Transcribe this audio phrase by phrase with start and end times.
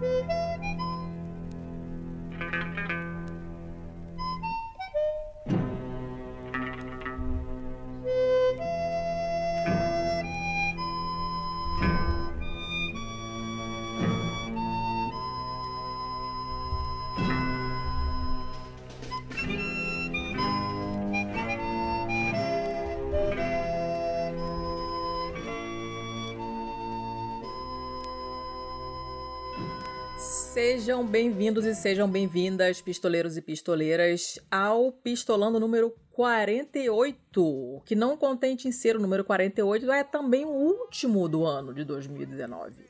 [0.00, 0.45] Música
[30.86, 38.68] Sejam bem-vindos e sejam bem-vindas, pistoleiros e pistoleiras, ao Pistolando número 48, que não contente
[38.68, 42.84] em ser o número 48, é também o último do ano de 2019.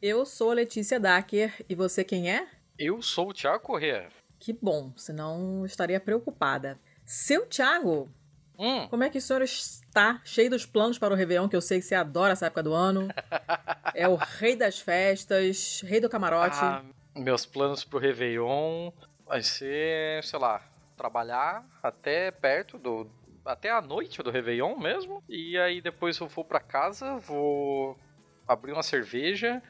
[0.00, 2.48] Eu sou Letícia Dacker e você quem é?
[2.78, 4.08] Eu sou o Thiago Corrêa.
[4.38, 6.80] Que bom, senão estaria preocupada.
[7.04, 8.10] Seu Thiago,
[8.58, 8.88] hum.
[8.88, 10.22] como é que o senhor está?
[10.24, 12.72] Cheio dos planos para o Réveillon, que eu sei que você adora essa época do
[12.72, 13.08] ano.
[13.94, 16.56] é o rei das festas, rei do camarote.
[16.58, 16.82] Ah,
[17.14, 18.90] meus planos pro Réveillon
[19.26, 20.62] vai ser, sei lá,
[20.96, 23.10] trabalhar até perto do.
[23.44, 25.22] até a noite do Réveillon mesmo.
[25.28, 27.98] E aí depois eu vou para casa, vou
[28.46, 29.62] abrir uma cerveja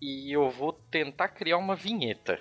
[0.00, 2.38] e eu vou tentar criar uma vinheta.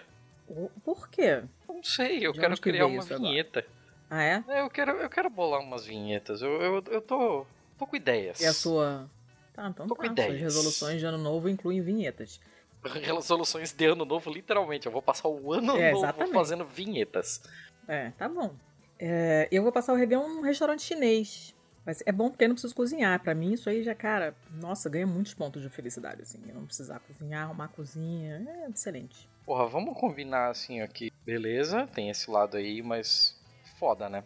[0.83, 1.43] Por quê?
[1.67, 3.59] Não sei, eu De quero criar uma vinheta.
[3.59, 3.75] Agora?
[4.09, 4.43] Ah, é?
[4.47, 4.61] é?
[4.61, 6.41] Eu quero, eu quero bolar umas vinhetas.
[6.41, 7.45] Eu, eu, eu tô,
[7.77, 8.39] tô com ideias.
[8.39, 9.09] E a sua.
[9.53, 10.01] Tá, então tô tá.
[10.01, 10.29] com ideias.
[10.29, 12.39] Suas resoluções de ano novo incluem vinhetas
[13.01, 14.85] resoluções de ano novo, literalmente.
[14.85, 16.33] Eu vou passar o ano é, novo exatamente.
[16.33, 17.41] fazendo vinhetas.
[17.87, 18.55] É, tá bom.
[18.99, 21.53] É, eu vou passar o Réveillon num restaurante chinês.
[21.85, 23.21] Mas é bom porque eu não preciso cozinhar.
[23.21, 26.41] Para mim, isso aí já, cara, nossa, ganha muitos pontos de felicidade, assim.
[26.47, 28.43] Eu não precisar cozinhar, arrumar a cozinha.
[28.65, 29.29] É excelente.
[29.45, 31.11] Porra, vamos combinar assim aqui.
[31.23, 33.39] Beleza, tem esse lado aí, mas
[33.79, 34.23] foda, né?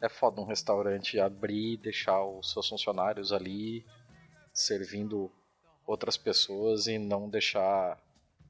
[0.00, 3.84] É foda um restaurante abrir, deixar os seus funcionários ali
[4.52, 5.30] servindo
[5.86, 7.98] outras pessoas e não deixar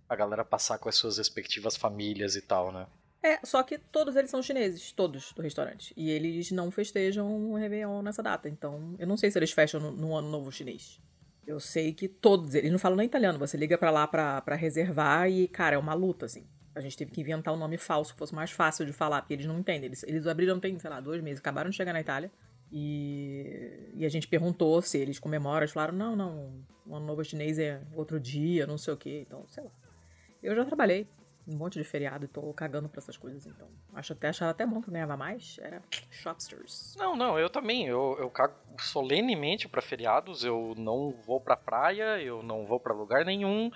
[0.08, 2.86] a galera passar com as suas respectivas famílias e tal, né?
[3.22, 5.92] É, só que todos eles são chineses, todos do restaurante.
[5.96, 8.48] E eles não festejam o Réveillon nessa data.
[8.48, 11.00] Então, eu não sei se eles fecham no, no Ano Novo Chinês.
[11.44, 13.38] Eu sei que todos eles não falam nem italiano.
[13.38, 16.46] Você liga para lá pra reservar e, cara, é uma luta, assim.
[16.72, 19.34] A gente teve que inventar um nome falso que fosse mais fácil de falar, porque
[19.34, 19.86] eles não entendem.
[19.86, 22.30] Eles, eles abriram tem, sei lá, dois meses, acabaram de chegar na Itália.
[22.70, 25.62] E, e a gente perguntou se eles comemoram.
[25.62, 29.24] Eles falaram: não, não, o ano novo chinês é outro dia, não sei o quê.
[29.26, 29.70] Então, sei lá.
[30.42, 31.08] Eu já trabalhei
[31.46, 33.68] um monte de feriado e tô cagando pra essas coisas, então.
[33.94, 35.58] Acho até, achava até bom que ganhava mais.
[35.62, 36.96] Era shopsters.
[36.98, 37.86] Não, não, eu também.
[37.86, 40.44] Eu, eu cago solenemente pra feriados.
[40.44, 43.70] Eu não vou pra praia, eu não vou pra lugar nenhum.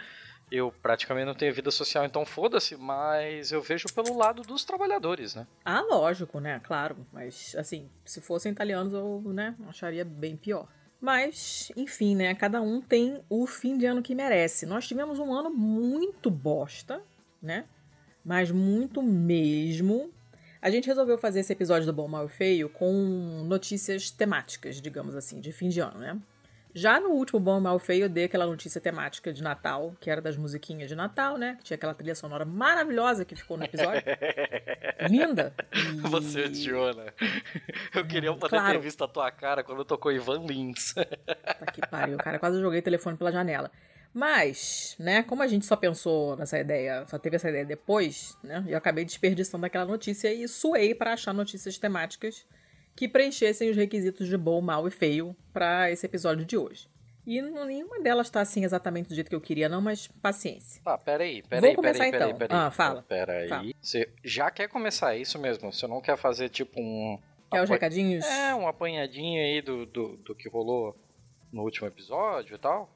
[0.51, 5.35] Eu praticamente não tenho vida social, então foda-se, mas eu vejo pelo lado dos trabalhadores,
[5.35, 5.47] né?
[5.65, 6.61] Ah, lógico, né?
[6.65, 6.97] Claro.
[7.13, 10.67] Mas, assim, se fossem italianos, eu, né, acharia bem pior.
[11.01, 12.35] Mas, enfim, né?
[12.35, 14.67] Cada um tem o fim de ano que merece.
[14.67, 17.01] Nós tivemos um ano muito bosta,
[17.41, 17.65] né?
[18.25, 20.13] Mas muito mesmo.
[20.61, 22.93] A gente resolveu fazer esse episódio do Bom, Mal e Feio com
[23.47, 26.21] notícias temáticas, digamos assim, de fim de ano, né?
[26.75, 30.21] Já no último Bom, Mal Feio, eu dei aquela notícia temática de Natal, que era
[30.21, 31.59] das musiquinhas de Natal, né?
[31.63, 34.03] Tinha aquela trilha sonora maravilhosa que ficou no episódio.
[35.11, 35.53] Linda.
[35.73, 36.01] E...
[36.09, 37.13] Você odiou, né?
[37.95, 38.79] Eu queria poder claro.
[38.79, 40.95] ter visto a tua cara quando tocou Ivan Lins.
[40.95, 42.39] Tá que pariu, cara.
[42.39, 43.71] Quase joguei o telefone pela janela.
[44.13, 48.65] Mas, né, como a gente só pensou nessa ideia, só teve essa ideia depois, né?
[48.67, 52.45] Eu acabei desperdiçando aquela notícia e suei para achar notícias temáticas
[52.95, 56.89] que preenchessem os requisitos de bom, mal e feio para esse episódio de hoje.
[57.27, 60.83] E nenhuma delas está assim exatamente do jeito que eu queria, não, mas paciência.
[60.83, 62.33] Tá, peraí, peraí, Vou começar peraí, então.
[62.33, 62.67] peraí, peraí.
[62.67, 63.03] Ah, fala.
[63.03, 63.49] Peraí.
[63.49, 63.71] Fala.
[63.81, 65.73] Você já quer começar isso mesmo?
[65.73, 67.19] Você não quer fazer tipo um.
[67.51, 68.25] Quer os recadinhos?
[68.25, 70.97] É, um apanhadinho aí do, do, do que rolou
[71.53, 72.91] no último episódio e tal.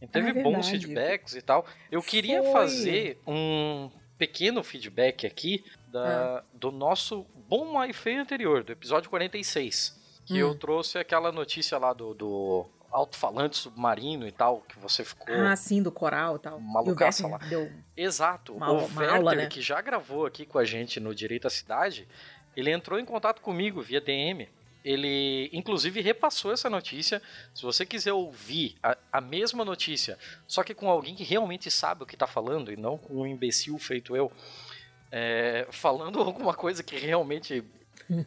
[0.00, 1.66] E teve ah, é bons feedbacks e tal.
[1.90, 2.52] Eu queria Foi.
[2.52, 6.44] fazer um pequeno feedback aqui da, ah.
[6.54, 9.94] do nosso bom e feio anterior, do episódio 46.
[10.24, 10.48] Que hum.
[10.48, 15.34] eu trouxe aquela notícia lá do, do alto-falante submarino e tal, que você ficou.
[15.34, 16.60] Ah, sim, do coral e tal.
[16.60, 17.38] Malucaça lá.
[17.38, 18.54] Deu Exato.
[18.54, 19.46] uma, o Werther, aula, né?
[19.46, 22.08] que já gravou aqui com a gente no Direito à Cidade,
[22.56, 24.48] ele entrou em contato comigo via DM.
[24.84, 27.20] Ele, inclusive, repassou essa notícia.
[27.52, 30.16] Se você quiser ouvir a, a mesma notícia,
[30.46, 33.26] só que com alguém que realmente sabe o que está falando e não com um
[33.26, 34.30] imbecil feito eu,
[35.10, 37.64] é, falando alguma coisa que realmente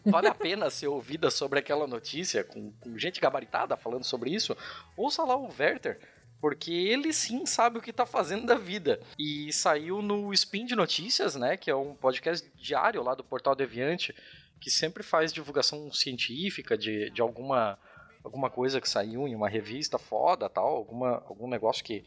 [0.05, 4.55] vale a pena ser ouvida sobre aquela notícia, com, com, gente gabaritada falando sobre isso,
[4.97, 5.99] ouça lá o Werther,
[6.41, 8.99] porque ele sim sabe o que está fazendo da vida.
[9.17, 13.55] E saiu no Spin de Notícias, né, que é um podcast diário lá do Portal
[13.55, 14.15] Deviante,
[14.59, 17.77] que sempre faz divulgação científica de, de alguma,
[18.23, 22.03] alguma coisa que saiu em uma revista foda, tal, alguma, algum negócio que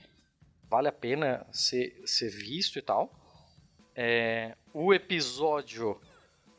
[0.68, 3.21] vale a pena ser, ser visto e tal.
[3.94, 6.00] É, o episódio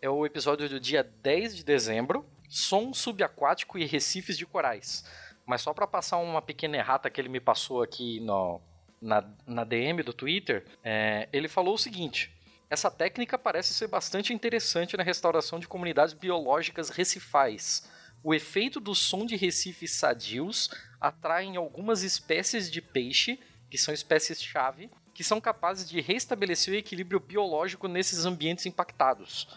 [0.02, 5.06] é o episódio do dia 10 de dezembro, som subaquático e recifes de corais.
[5.46, 8.62] Mas só para passar uma pequena errata que ele me passou aqui no,
[9.02, 12.32] na, na DM do Twitter, é, ele falou o seguinte:
[12.70, 17.90] essa técnica parece ser bastante interessante na restauração de comunidades biológicas recifais.
[18.24, 20.70] O efeito do som de recifes sadios
[21.00, 23.40] atrai algumas espécies de peixe,
[23.70, 29.48] que são espécies-chave, que são capazes de restabelecer o equilíbrio biológico nesses ambientes impactados.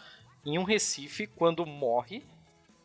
[0.45, 2.23] Em um recife, quando morre,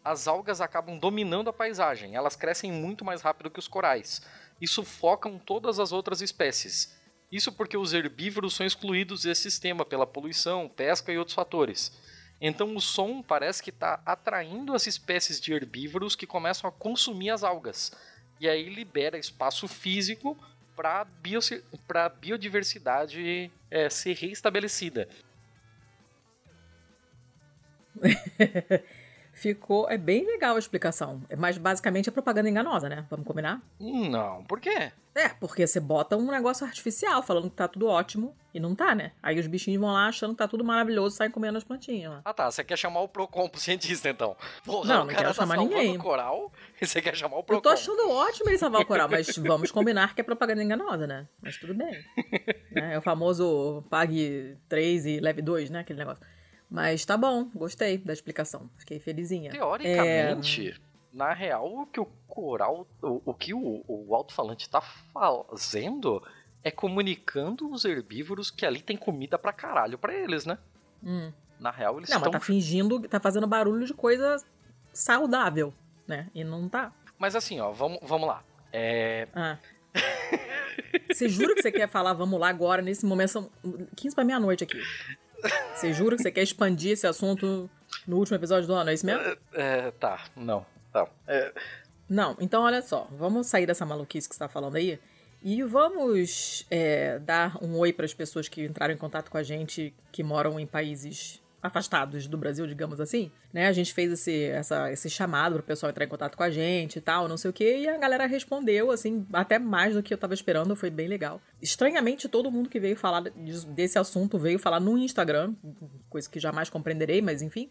[0.04, 4.22] as algas acabam dominando a paisagem, elas crescem muito mais rápido que os corais
[4.60, 6.98] e sufocam todas as outras espécies.
[7.32, 11.92] Isso porque os herbívoros são excluídos desse sistema pela poluição, pesca e outros fatores.
[12.42, 17.30] Então o som parece que está atraindo as espécies de herbívoros que começam a consumir
[17.30, 17.92] as algas.
[18.40, 20.36] E aí libera espaço físico
[20.76, 21.06] para
[22.06, 25.08] a biodiversidade é, ser reestabelecida.
[29.42, 29.90] Ficou.
[29.90, 31.20] É bem legal a explicação.
[31.36, 33.08] Mas basicamente é propaganda enganosa, né?
[33.10, 33.60] Vamos combinar?
[33.80, 34.92] Não, por quê?
[35.16, 38.94] É, porque você bota um negócio artificial falando que tá tudo ótimo e não tá,
[38.94, 39.14] né?
[39.22, 42.12] Aí os bichinhos vão lá achando que tá tudo maravilhoso e saem comendo as plantinhas
[42.12, 42.22] lá.
[42.24, 44.38] Ah tá, você quer chamar o Procon pro cientista então?
[44.64, 45.98] Porra, não, não quero tá chamar ninguém.
[45.98, 47.58] o coral você quer chamar o Procon.
[47.58, 51.08] Eu tô achando ótimo ele salvar o coral, mas vamos combinar que é propaganda enganosa,
[51.08, 51.28] né?
[51.42, 51.92] Mas tudo bem.
[52.78, 55.80] é, é o famoso pague 3 e leve 2, né?
[55.80, 56.24] Aquele negócio.
[56.72, 58.70] Mas tá bom, gostei da explicação.
[58.78, 59.52] Fiquei felizinha.
[59.52, 60.76] Teoricamente, é...
[61.12, 66.26] na real, o que o coral, o, o que o, o alto-falante tá fazendo
[66.64, 70.58] é comunicando os herbívoros que ali tem comida pra caralho pra eles, né?
[71.04, 71.34] Hum.
[71.60, 72.22] Na real, eles estão.
[72.22, 74.38] Não, mas tá fingindo, tá fazendo barulho de coisa
[74.94, 75.74] saudável,
[76.08, 76.30] né?
[76.34, 76.94] E não tá.
[77.20, 78.46] Mas assim, ó, vamos, vamos lá.
[78.72, 79.28] É.
[79.36, 79.58] Ah.
[81.12, 83.30] Você jura que você quer falar vamos lá agora, nesse momento?
[83.30, 83.52] São
[83.98, 84.82] 15 pra meia-noite aqui.
[85.76, 87.70] Você jura que você quer expandir esse assunto
[88.08, 89.22] no último episódio do ano, é isso mesmo?
[89.22, 90.66] É, é tá, não.
[90.92, 91.08] Tá.
[91.28, 91.52] É...
[92.08, 95.00] Não, então olha só, vamos sair dessa maluquice que você tá falando aí
[95.42, 99.44] e vamos é, dar um oi para as pessoas que entraram em contato com a
[99.44, 103.68] gente que moram em países afastados do Brasil, digamos assim, né?
[103.68, 106.50] A gente fez esse, essa, esse chamado para o pessoal entrar em contato com a
[106.50, 110.02] gente e tal, não sei o que, e a galera respondeu, assim, até mais do
[110.02, 111.40] que eu tava esperando, foi bem legal.
[111.62, 115.54] Estranhamente, todo mundo que veio falar desse assunto veio falar no Instagram,
[116.10, 117.70] coisa que jamais compreenderei, mas enfim.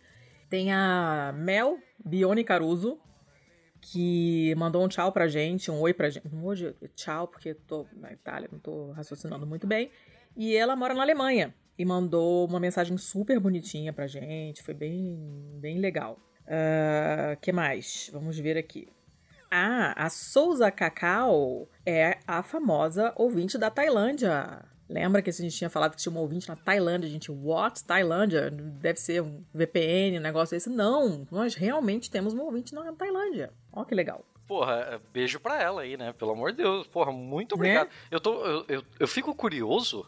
[0.49, 2.99] Tem a Mel Bione Caruso,
[3.81, 6.27] que mandou um tchau pra gente, um oi pra gente.
[6.43, 9.91] Hoje, tchau, porque tô na Itália, não tô raciocinando muito bem.
[10.37, 14.62] E ela mora na Alemanha e mandou uma mensagem super bonitinha pra gente.
[14.62, 15.19] Foi bem,
[15.55, 16.19] bem legal.
[16.43, 18.11] Uh, que mais?
[18.12, 18.87] Vamos ver aqui.
[19.50, 24.62] Ah, a Souza Cacau é a famosa ouvinte da Tailândia.
[24.91, 27.09] Lembra que a gente tinha falado que tinha um ouvinte na Tailândia?
[27.09, 27.83] A gente, what?
[27.83, 28.50] Tailândia?
[28.50, 30.69] Deve ser um VPN, um negócio desse.
[30.69, 33.55] Não, nós realmente temos um ouvinte na Tailândia.
[33.73, 34.23] Ó que legal.
[34.47, 36.12] Porra, é, beijo pra ela aí, né?
[36.12, 36.87] Pelo amor de Deus.
[36.88, 37.87] Porra, muito obrigado.
[37.87, 37.93] Né?
[38.11, 40.06] Eu, tô, eu, eu, eu fico curioso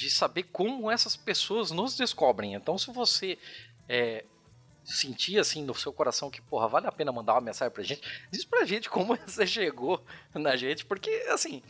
[0.00, 2.54] de saber como essas pessoas nos descobrem.
[2.54, 3.36] Então, se você
[3.86, 4.24] é,
[4.82, 8.00] sentir assim no seu coração que, porra, vale a pena mandar uma mensagem pra gente,
[8.30, 10.02] diz pra gente como você chegou
[10.32, 11.62] na gente, porque, assim,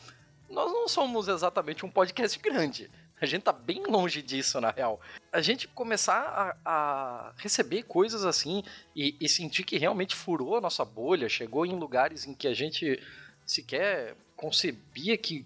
[0.49, 2.89] nós não somos exatamente um podcast grande.
[3.21, 5.01] A gente tá bem longe disso, na real.
[5.33, 8.63] A gente começar a, a receber coisas assim
[8.95, 12.55] e, e, sentir que realmente furou a nossa bolha, chegou em lugares em que a
[12.55, 13.03] gente
[13.45, 15.45] sequer concebia que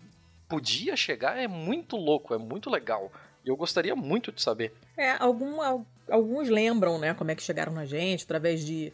[0.48, 3.10] podia chegar é muito louco, é muito legal.
[3.44, 4.72] E eu gostaria muito de saber.
[4.96, 5.60] É, algum,
[6.08, 8.92] alguns lembram, né, como é que chegaram na gente, através de,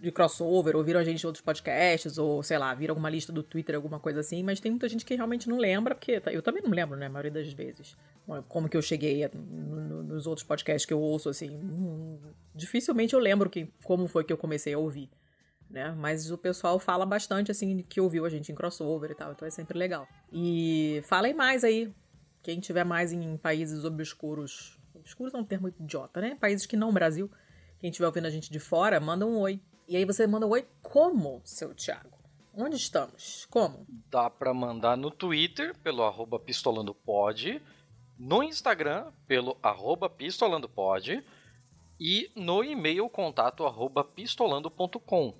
[0.00, 3.32] de crossover, ou viram a gente em outros podcasts, ou sei lá, viram alguma lista
[3.32, 6.40] do Twitter, alguma coisa assim, mas tem muita gente que realmente não lembra, porque eu
[6.40, 7.96] também não lembro, né, a maioria das vezes.
[8.48, 11.50] Como que eu cheguei nos outros podcasts que eu ouço, assim.
[11.50, 12.16] Hum,
[12.54, 15.10] dificilmente eu lembro que, como foi que eu comecei a ouvir
[15.70, 15.94] né?
[15.96, 19.46] Mas o pessoal fala bastante, assim, que ouviu a gente em crossover e tal, então
[19.46, 20.06] é sempre legal.
[20.32, 21.92] E falem mais aí,
[22.42, 26.36] quem tiver mais em países obscuros, obscuros é um termo idiota, né?
[26.40, 27.30] Países que não Brasil,
[27.78, 29.60] quem tiver ouvindo a gente de fora, manda um oi.
[29.88, 32.18] E aí você manda um oi como, seu Thiago?
[32.52, 33.46] Onde estamos?
[33.48, 33.86] Como?
[34.10, 37.62] Dá para mandar no Twitter, pelo arroba pistolandopod,
[38.18, 41.24] no Instagram, pelo arroba pistolandopod,
[41.98, 45.34] e no e-mail contato arroba pistolando.com.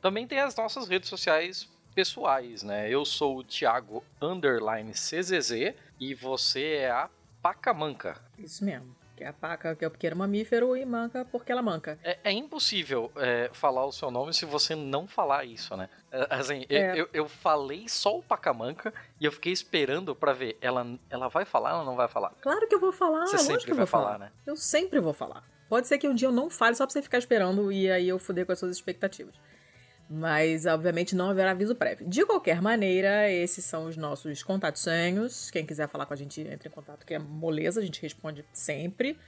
[0.00, 2.88] Também tem as nossas redes sociais pessoais, né?
[2.88, 7.10] Eu sou o Thiago Underline CZZ e você é a
[7.42, 8.16] Pacamanca.
[8.38, 8.96] Isso mesmo.
[9.18, 11.98] Que é a paca, que é o pequeno mamífero, e manca porque ela manca.
[12.04, 15.88] É, é impossível é, falar o seu nome se você não falar isso, né?
[16.12, 16.96] É, assim, é.
[16.96, 20.56] eu, eu falei só o pacamanca e eu fiquei esperando para ver.
[20.60, 22.32] Ela, ela vai falar ou não vai falar?
[22.40, 23.26] Claro que eu vou falar.
[23.26, 24.30] Você sempre que eu vai vou falar, falar, né?
[24.46, 25.42] Eu sempre vou falar.
[25.68, 28.08] Pode ser que um dia eu não fale só pra você ficar esperando e aí
[28.08, 29.34] eu fuder com as suas expectativas.
[30.10, 32.08] Mas, obviamente, não haverá aviso prévio.
[32.08, 35.50] De qualquer maneira, esses são os nossos contatinhos.
[35.50, 38.44] Quem quiser falar com a gente, entre em contato, que é moleza, a gente responde
[38.52, 39.18] sempre.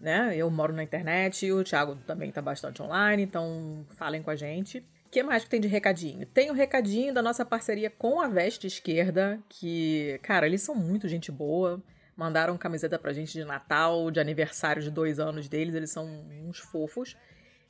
[0.00, 0.36] Né?
[0.36, 4.78] Eu moro na internet, o Thiago também tá bastante online, então falem com a gente.
[5.06, 6.24] O que mais que tem de recadinho?
[6.24, 11.08] Tem o recadinho da nossa parceria com a Veste Esquerda, que, cara, eles são muito
[11.08, 11.82] gente boa.
[12.16, 16.06] Mandaram camiseta pra gente de Natal, de aniversário de dois anos deles, eles são
[16.46, 17.16] uns fofos.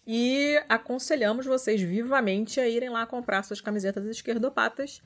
[0.06, 5.02] E aconselhamos vocês vivamente a irem lá comprar suas camisetas esquerdopatas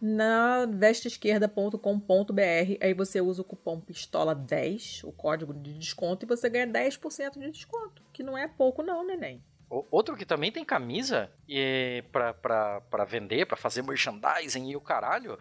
[0.00, 2.76] na vesteesquerda.com.br.
[2.80, 7.50] Aí você usa o cupom PISTOLA10, o código de desconto, e você ganha 10% de
[7.50, 9.42] desconto, que não é pouco não, neném.
[9.68, 14.80] Outro que também tem camisa e pra, pra, pra vender, pra fazer merchandising e o
[14.80, 15.38] caralho,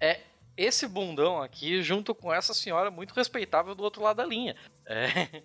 [0.00, 0.20] é
[0.56, 4.54] esse bundão aqui junto com essa senhora muito respeitável do outro lado da linha.
[4.86, 5.42] É,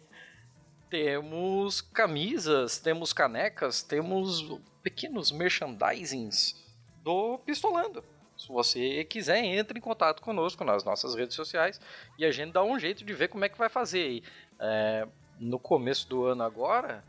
[0.90, 6.56] temos camisas, temos canecas, temos pequenos merchandisings
[7.04, 8.04] do Pistolando.
[8.38, 11.80] Se você quiser, entre em contato conosco nas nossas redes sociais
[12.18, 14.24] e a gente dá um jeito de ver como é que vai fazer.
[14.60, 15.08] É,
[15.40, 17.04] no começo do ano agora,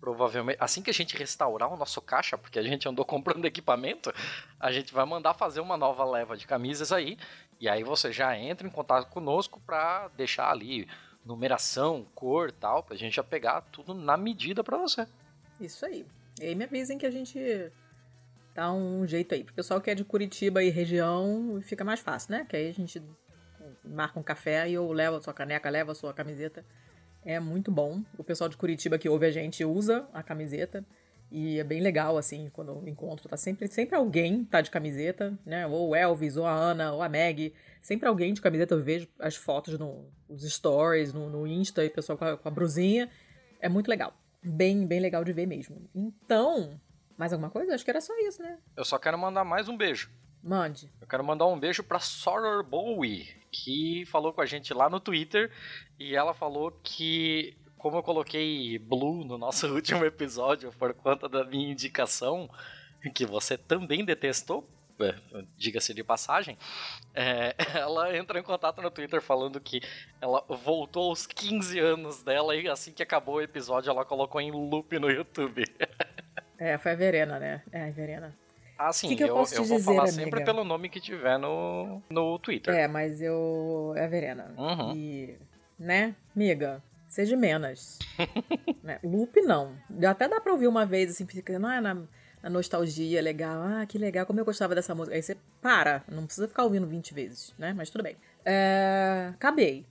[0.00, 4.12] provavelmente, assim que a gente restaurar o nosso caixa, porque a gente andou comprando equipamento,
[4.58, 7.18] a gente vai mandar fazer uma nova leva de camisas aí.
[7.60, 10.88] E aí você já entra em contato conosco para deixar ali
[11.24, 15.06] numeração, cor tal, pra gente já pegar tudo na medida para você.
[15.60, 16.06] Isso aí.
[16.40, 17.38] E aí me avisem que a gente
[18.54, 19.44] dá um jeito aí.
[19.44, 22.46] Pro pessoal que é de Curitiba e região, fica mais fácil, né?
[22.48, 23.02] Que aí a gente
[23.84, 26.64] marca um café e eu levo a sua caneca, leva a sua camiseta.
[27.24, 28.02] É muito bom.
[28.18, 30.84] O pessoal de Curitiba que ouve a gente usa a camiseta.
[31.36, 35.36] E é bem legal, assim, quando eu encontro, tá sempre, sempre alguém tá de camiseta,
[35.44, 35.66] né?
[35.66, 37.52] Ou o Elvis, ou a Ana, ou a Meg.
[37.82, 41.88] Sempre alguém de camiseta, eu vejo as fotos no, nos stories, no, no Insta, e
[41.88, 43.10] o pessoal com a, com a brusinha.
[43.58, 44.14] É muito legal.
[44.40, 45.90] Bem, bem legal de ver mesmo.
[45.92, 46.80] Então,
[47.18, 47.74] mais alguma coisa?
[47.74, 48.56] Acho que era só isso, né?
[48.76, 50.08] Eu só quero mandar mais um beijo.
[50.40, 50.88] Mande.
[51.00, 55.00] Eu quero mandar um beijo pra Soror Bowie, que falou com a gente lá no
[55.00, 55.50] Twitter.
[55.98, 61.44] E ela falou que como eu coloquei Blue no nosso último episódio por conta da
[61.44, 62.48] minha indicação,
[63.14, 64.66] que você também detestou,
[64.98, 65.14] é,
[65.54, 66.56] diga-se de passagem,
[67.14, 69.82] é, ela entra em contato no Twitter falando que
[70.18, 74.50] ela voltou aos 15 anos dela e assim que acabou o episódio ela colocou em
[74.50, 75.62] loop no YouTube.
[76.56, 77.62] É, foi a Verena, né?
[77.70, 78.34] É, a Verena.
[78.78, 80.24] Ah, sim, que que eu, eu, eu vou dizer, falar amiga?
[80.24, 82.74] sempre pelo nome que tiver no, no Twitter.
[82.74, 83.92] É, mas eu.
[83.94, 84.54] É a Verena.
[84.56, 84.96] Uhum.
[84.96, 85.38] E.
[85.78, 86.82] Né, amiga?
[87.14, 87.96] Seja menos.
[88.82, 88.98] né?
[89.04, 89.76] Loop não.
[90.04, 91.94] Até dá pra ouvir uma vez, assim, fica ah, na,
[92.42, 93.62] na nostalgia, legal.
[93.62, 95.14] Ah, que legal, como eu gostava dessa música.
[95.14, 97.72] Aí você para, não precisa ficar ouvindo 20 vezes, né?
[97.72, 98.16] Mas tudo bem.
[98.44, 99.86] É, acabei.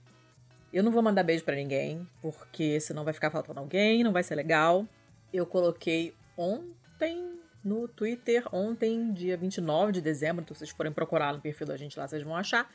[0.70, 4.22] Eu não vou mandar beijo pra ninguém, porque senão vai ficar faltando alguém, não vai
[4.22, 4.86] ser legal.
[5.32, 11.32] Eu coloquei ontem no Twitter, ontem, dia 29 de dezembro, então se vocês forem procurar
[11.32, 12.70] no perfil da gente lá, vocês vão achar.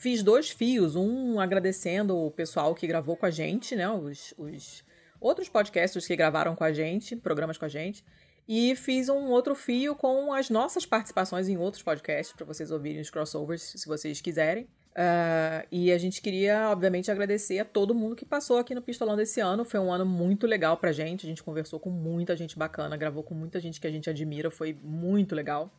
[0.00, 3.86] Fiz dois fios, um agradecendo o pessoal que gravou com a gente, né?
[3.90, 4.82] Os, os
[5.20, 8.02] outros podcasters que gravaram com a gente, programas com a gente.
[8.48, 13.02] E fiz um outro fio com as nossas participações em outros podcasts, para vocês ouvirem
[13.02, 14.64] os crossovers, se vocês quiserem.
[14.64, 19.16] Uh, e a gente queria, obviamente, agradecer a todo mundo que passou aqui no Pistolão
[19.16, 19.66] desse ano.
[19.66, 21.26] Foi um ano muito legal pra gente.
[21.26, 24.50] A gente conversou com muita gente bacana, gravou com muita gente que a gente admira.
[24.50, 25.70] Foi muito legal.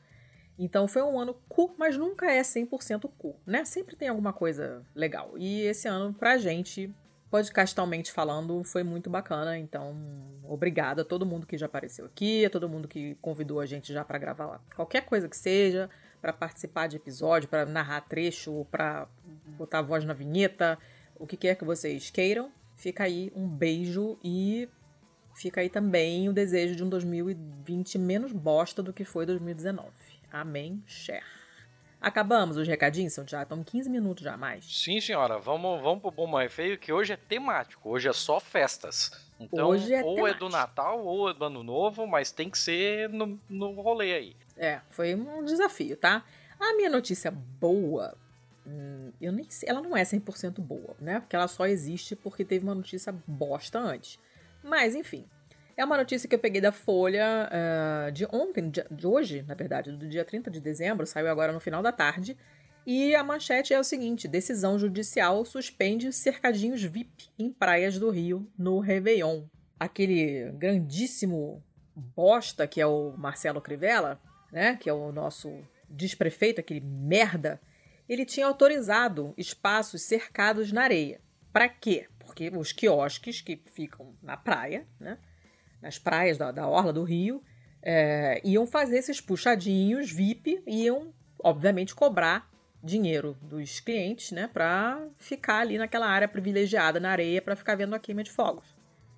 [0.63, 3.65] Então foi um ano cu, mas nunca é 100% cu, né?
[3.65, 5.33] Sempre tem alguma coisa legal.
[5.35, 6.93] E esse ano, pra gente,
[7.31, 9.57] podcastalmente falando, foi muito bacana.
[9.57, 9.97] Então,
[10.43, 13.91] obrigada a todo mundo que já apareceu aqui, a todo mundo que convidou a gente
[13.91, 14.61] já para gravar lá.
[14.75, 15.89] Qualquer coisa que seja,
[16.21, 19.07] para participar de episódio, para narrar trecho, para
[19.57, 20.77] botar a voz na vinheta,
[21.17, 22.51] o que quer que vocês queiram.
[22.75, 24.69] Fica aí um beijo e
[25.33, 30.10] fica aí também o desejo de um 2020 menos bosta do que foi 2019.
[30.31, 31.23] Amém, Cher.
[31.99, 34.65] Acabamos os recadinhos, São já estamos 15 minutos já mais.
[34.65, 38.39] Sim, senhora, vamos, vamos pro Bom Mais Feio, que hoje é temático, hoje é só
[38.39, 39.11] festas.
[39.39, 40.51] Então, Hoje é ou é do temático.
[40.51, 44.35] Natal ou é do Ano Novo, mas tem que ser no, no rolê aí.
[44.57, 46.23] É, foi um desafio, tá?
[46.59, 48.15] A minha notícia boa,
[48.65, 51.19] hum, eu nem sei, ela não é 100% boa, né?
[51.19, 54.17] Porque ela só existe porque teve uma notícia bosta antes.
[54.63, 55.25] Mas, enfim,
[55.81, 59.55] é uma notícia que eu peguei da Folha eh, de ontem, de, de hoje, na
[59.55, 62.37] verdade, do dia 30 de dezembro, saiu agora no final da tarde.
[62.85, 68.47] E a manchete é o seguinte: decisão judicial suspende cercadinhos VIP em praias do Rio
[68.55, 69.45] no Réveillon.
[69.79, 71.63] Aquele grandíssimo
[71.95, 74.21] bosta que é o Marcelo Crivella,
[74.51, 74.75] né?
[74.75, 75.51] Que é o nosso
[75.89, 77.59] desprefeito, aquele merda.
[78.07, 81.19] Ele tinha autorizado espaços cercados na areia.
[81.51, 82.07] Para quê?
[82.19, 85.17] Porque os quiosques que ficam na praia, né?
[85.81, 87.43] Nas praias da, da orla do Rio,
[87.81, 92.49] é, iam fazer esses puxadinhos VIP, iam, obviamente, cobrar
[92.83, 97.93] dinheiro dos clientes, né, para ficar ali naquela área privilegiada na areia para ficar vendo
[97.93, 98.75] a queima de fogos.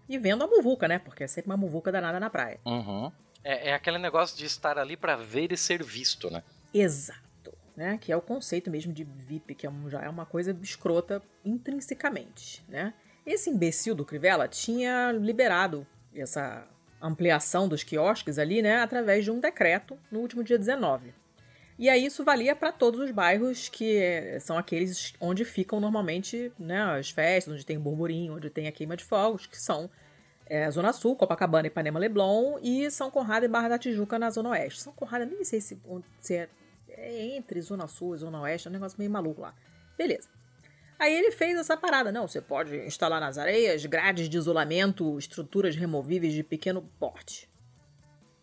[0.08, 2.60] E vendo a muvuca, né, porque é sempre uma muvuca danada na praia.
[2.66, 3.12] Uhum.
[3.44, 6.44] É, é aquele negócio de estar ali para ver e ser visto, né?
[6.74, 7.22] Exato.
[7.76, 10.56] Né, que é o conceito mesmo de VIP, que é um, já é uma coisa
[10.62, 12.94] escrota intrinsecamente, né?
[13.26, 16.68] Esse imbecil do Crivella tinha liberado essa
[17.02, 21.14] ampliação dos quiosques ali, né, através de um decreto no último dia 19.
[21.78, 26.52] E aí isso valia para todos os bairros que é, são aqueles onde ficam normalmente
[26.58, 29.90] né, as festas, onde tem burburinho, onde tem a queima de fogos, que são
[30.46, 34.50] é, Zona Sul, Copacabana, Ipanema, Leblon e São Conrado e Barra da Tijuca na Zona
[34.50, 34.82] Oeste.
[34.82, 35.82] São Conrado, nem sei se,
[36.22, 36.50] se é,
[36.90, 39.54] é, entre Zona Sul e Zona Oeste, é um negócio meio maluco lá.
[39.98, 40.30] Beleza.
[41.00, 42.12] Aí ele fez essa parada.
[42.12, 47.50] Não, você pode instalar nas areias grades de isolamento, estruturas removíveis de pequeno porte.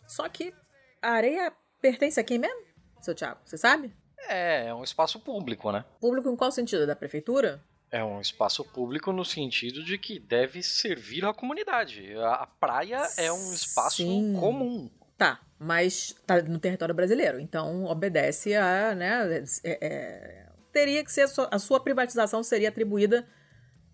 [0.06, 0.52] Só que
[1.00, 2.70] a areia pertence a quem mesmo?
[3.00, 3.40] seu Thiago?
[3.44, 3.94] Você sabe?
[4.28, 5.84] É, é um espaço público, né?
[6.00, 6.86] Público em qual sentido?
[6.86, 7.62] Da prefeitura?
[7.90, 12.14] É um espaço público no sentido de que deve servir à comunidade.
[12.16, 14.36] A praia é um espaço Sim.
[14.38, 14.88] comum.
[15.18, 21.26] Tá, mas tá no território brasileiro, então obedece a, né, é, é, teria que ser,
[21.50, 23.26] a sua privatização seria atribuída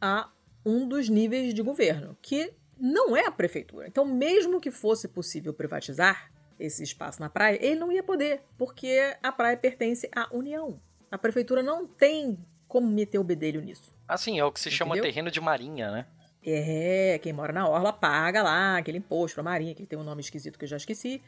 [0.00, 0.30] a
[0.64, 3.86] um dos níveis de governo, que não é a prefeitura.
[3.86, 9.14] Então, mesmo que fosse possível privatizar, esse espaço na praia, ele não ia poder, porque
[9.22, 10.80] a praia pertence à União.
[11.10, 13.94] A prefeitura não tem como meter o bedelho nisso.
[14.08, 14.78] Assim, é o que se Entendeu?
[14.94, 16.06] chama terreno de marinha, né?
[16.44, 20.20] É, quem mora na orla paga lá aquele imposto pra marinha, que tem um nome
[20.20, 21.20] esquisito que eu já esqueci.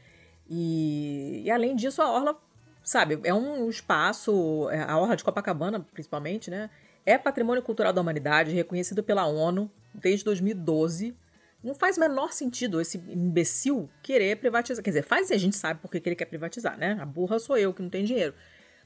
[0.49, 2.40] E, e além disso, a orla,
[2.88, 6.71] sabe, é um espaço, é, a orla de Copacabana, principalmente, né?
[7.04, 11.14] É patrimônio cultural da humanidade, reconhecido pela ONU desde 2012
[11.62, 14.83] não faz o menor sentido esse imbecil querer privatizar.
[14.83, 16.96] Quer dizer, faz e a gente sabe por que ele quer privatizar, né?
[17.01, 18.35] A burra sou eu que não tem dinheiro.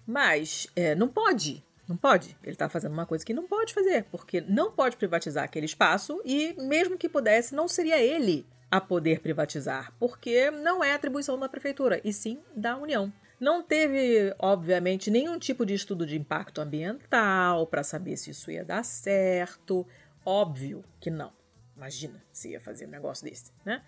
[0.06, 1.62] Mas é, não pode.
[1.86, 2.36] Não pode.
[2.42, 6.20] Ele está fazendo uma coisa que não pode fazer, porque não pode privatizar aquele espaço
[6.24, 11.48] e, mesmo que pudesse, não seria ele a poder privatizar, porque não é atribuição da
[11.48, 13.12] prefeitura, e sim da União.
[13.42, 18.64] Não teve, obviamente, nenhum tipo de estudo de impacto ambiental para saber se isso ia
[18.64, 19.84] dar certo.
[20.24, 21.32] Óbvio que não.
[21.76, 23.82] Imagina se ia fazer um negócio desse, né?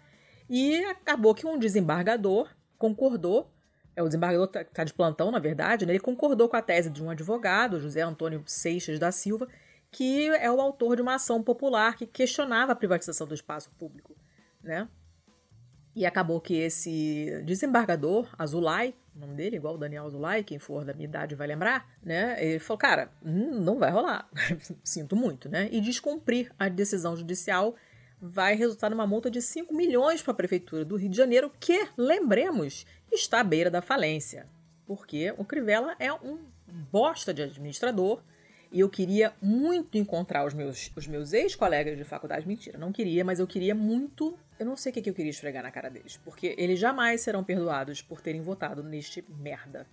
[0.51, 3.49] E acabou que um desembargador concordou,
[3.95, 5.93] é o desembargador está tá de plantão, na verdade, né?
[5.93, 9.47] ele concordou com a tese de um advogado, José Antônio Seixas da Silva,
[9.89, 14.17] que é o autor de uma ação popular que questionava a privatização do espaço público,
[14.61, 14.89] né?
[15.95, 20.85] E acabou que esse desembargador, Azulay, o nome dele, igual o Daniel Azulay, quem for
[20.85, 22.37] da minha idade vai lembrar, né?
[22.45, 24.29] Ele falou, cara, hum, não vai rolar.
[24.83, 25.69] Sinto muito, né?
[25.71, 27.77] E descumprir a decisão judicial
[28.21, 31.87] vai resultar numa multa de 5 milhões para a Prefeitura do Rio de Janeiro, que,
[31.97, 34.47] lembremos, está à beira da falência.
[34.87, 36.39] Porque o Crivella é um
[36.91, 38.23] bosta de administrador
[38.73, 42.47] e eu queria muito encontrar os meus, os meus ex-colegas de faculdade.
[42.47, 44.37] Mentira, não queria, mas eu queria muito.
[44.59, 46.19] Eu não sei o que, eu queria esfregar na cara deles.
[46.25, 49.87] Porque eles jamais serão perdoados por terem votado neste merda.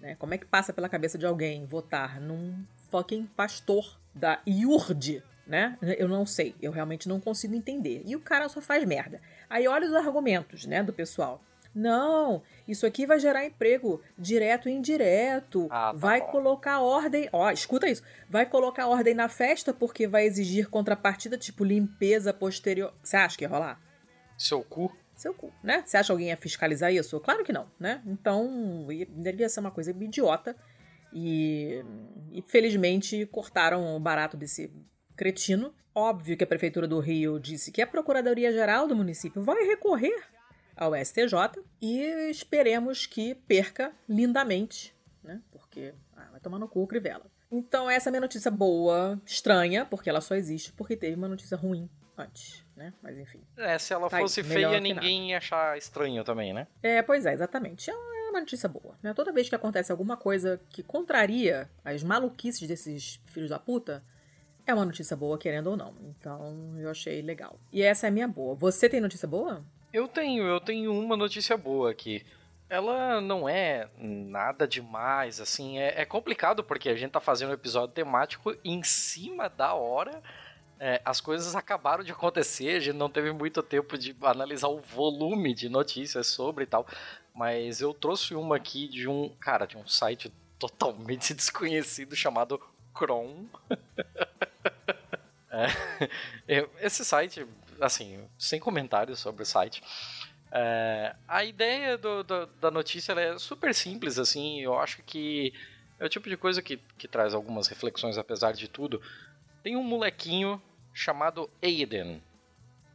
[0.00, 0.14] Né?
[0.16, 5.22] Como é que passa pela cabeça de alguém votar num fucking pastor da IURD?
[5.46, 5.78] Né?
[5.98, 8.02] Eu não sei, eu realmente não consigo entender.
[8.04, 9.20] E o cara só faz merda.
[9.48, 11.40] Aí olha os argumentos, né, do pessoal.
[11.72, 15.68] Não, isso aqui vai gerar emprego direto e indireto.
[15.70, 16.28] Ah, tá vai bom.
[16.28, 17.28] colocar ordem.
[17.30, 18.02] Ó, escuta isso.
[18.30, 22.94] Vai colocar ordem na festa porque vai exigir contrapartida, tipo limpeza posterior.
[23.02, 23.78] Você acha que ia rolar?
[24.36, 24.94] Seu cu?
[25.14, 25.82] Seu cu, né?
[25.84, 27.18] Você acha que alguém ia fiscalizar isso?
[27.20, 28.02] Claro que não, né?
[28.06, 30.54] Então, devia ser uma coisa idiota.
[31.12, 31.82] E,
[32.32, 34.70] e felizmente cortaram o barato desse
[35.16, 35.72] cretino.
[35.94, 40.22] Óbvio que a Prefeitura do Rio disse que a Procuradoria-Geral do município vai recorrer
[40.76, 44.94] ao STJ e esperemos que perca lindamente,
[45.24, 45.40] né?
[45.50, 47.30] Porque ah, vai tomar no cu o Crivella.
[47.50, 51.28] Então essa é a minha notícia boa, estranha, porque ela só existe porque teve uma
[51.28, 52.92] notícia ruim antes, né?
[53.02, 53.40] Mas enfim.
[53.56, 56.66] É, se ela tá fosse aí, feia, ninguém ia achar estranho também, né?
[56.82, 57.90] É, pois é, exatamente.
[57.90, 57.94] É
[58.30, 59.14] uma notícia boa, né?
[59.14, 64.04] Toda vez que acontece alguma coisa que contraria as maluquices desses filhos da puta,
[64.66, 65.94] é uma notícia boa, querendo ou não.
[66.02, 67.58] Então, eu achei legal.
[67.72, 68.54] E essa é a minha boa.
[68.56, 69.64] Você tem notícia boa?
[69.92, 72.24] Eu tenho, eu tenho uma notícia boa aqui.
[72.68, 77.54] ela não é nada demais, assim, é, é, complicado porque a gente tá fazendo um
[77.54, 80.20] episódio temático em cima da hora.
[80.78, 84.80] É, as coisas acabaram de acontecer, a gente não teve muito tempo de analisar o
[84.80, 86.86] volume de notícias sobre e tal.
[87.34, 92.60] Mas eu trouxe uma aqui de um, cara, de um site totalmente desconhecido chamado
[92.96, 93.48] Chrome.
[96.46, 97.46] é, esse site,
[97.80, 99.82] assim, sem comentários sobre o site.
[100.52, 105.52] É, a ideia do, do, da notícia é super simples, assim, eu acho que
[105.98, 109.00] é o tipo de coisa que, que traz algumas reflexões apesar de tudo.
[109.62, 110.60] Tem um molequinho
[110.96, 112.22] chamado Aiden.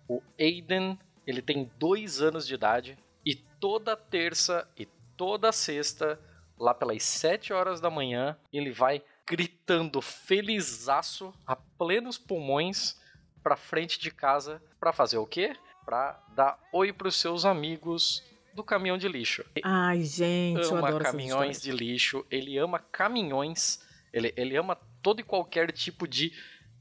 [0.07, 6.19] O Aiden, ele tem dois anos de idade e toda terça e toda sexta,
[6.57, 12.99] lá pelas sete horas da manhã, ele vai gritando felizaço a plenos pulmões
[13.43, 15.55] pra frente de casa para fazer o quê?
[15.85, 19.45] Pra dar oi pros seus amigos do caminhão de lixo.
[19.63, 23.79] Ai, gente, ama eu adoro caminhões de lixo, ele ama caminhões,
[24.11, 26.33] ele, ele ama todo e qualquer tipo de,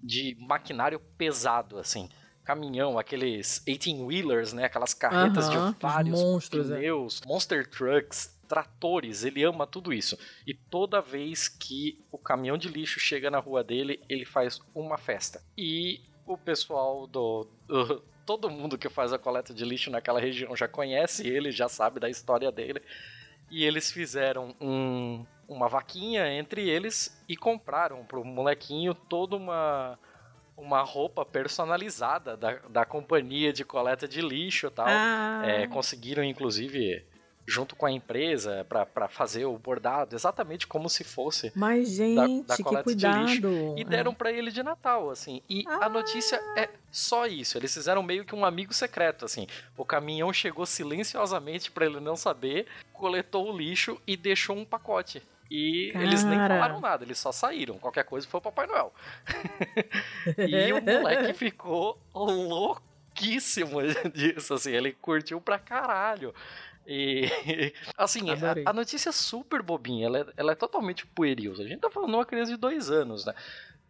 [0.03, 2.09] de maquinário pesado, assim.
[2.45, 4.65] Caminhão, aqueles 18-wheelers, né?
[4.65, 6.77] Aquelas carretas uh -huh, de vários monstros, é.
[6.77, 7.29] pneus, é.
[7.29, 10.19] monster trucks, tratores, ele ama tudo isso.
[10.47, 14.99] E toda vez que o caminhão de lixo chega na rua dele, ele faz uma
[14.99, 15.41] festa.
[15.57, 20.55] E o pessoal do, do todo mundo que faz a coleta de lixo naquela região
[20.57, 22.81] já conhece ele, já sabe da história dele.
[23.51, 29.99] E eles fizeram um, uma vaquinha entre eles e compraram pro molequinho toda uma
[30.57, 34.87] uma roupa personalizada da, da companhia de coleta de lixo e tal.
[34.87, 35.43] Ah.
[35.43, 37.03] É, conseguiram, inclusive,
[37.47, 42.55] junto com a empresa para fazer o bordado, exatamente como se fosse Mas, gente, da,
[42.55, 43.27] da coleta que cuidado.
[43.27, 43.75] de lixo.
[43.79, 44.15] E deram é.
[44.15, 45.41] para ele de Natal, assim.
[45.49, 45.87] E ah.
[45.87, 47.57] a notícia é só isso.
[47.57, 49.47] Eles fizeram meio que um amigo secreto, assim.
[49.79, 55.23] O caminhão chegou silenciosamente para ele não saber, coletou o lixo e deixou um pacote.
[55.51, 56.05] E Cara.
[56.05, 57.77] eles nem falaram nada, eles só saíram.
[57.79, 58.95] Qualquer coisa foi o Papai Noel.
[60.39, 63.81] e o moleque ficou louquíssimo
[64.15, 64.71] disso, assim.
[64.71, 66.33] Ele curtiu pra caralho.
[66.87, 67.29] E,
[67.99, 71.53] assim, a, a, notícia é super bobinha, ela é, ela é totalmente pueril.
[71.53, 73.35] A gente tá falando de uma criança de dois anos, né?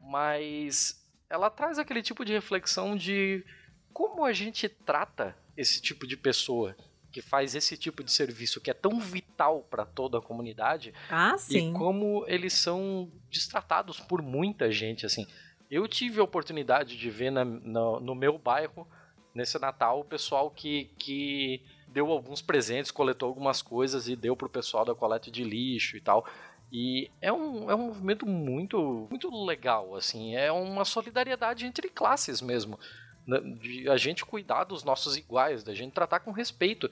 [0.00, 3.44] Mas ela traz aquele tipo de reflexão de
[3.92, 6.74] como a gente trata esse tipo de pessoa
[7.10, 10.94] que faz esse tipo de serviço que é tão vital para toda a comunidade.
[11.10, 11.70] Ah, sim.
[11.70, 15.26] E como eles são destratados por muita gente, assim.
[15.70, 18.88] Eu tive a oportunidade de ver na, no, no meu bairro,
[19.34, 24.48] nesse Natal, o pessoal que, que deu alguns presentes, coletou algumas coisas e deu pro
[24.48, 26.26] pessoal da coleta de lixo e tal.
[26.72, 32.40] E é um, é um movimento muito, muito legal, assim, é uma solidariedade entre classes
[32.40, 32.78] mesmo.
[33.26, 36.90] Né, de a gente cuidar dos nossos iguais, da gente tratar com respeito.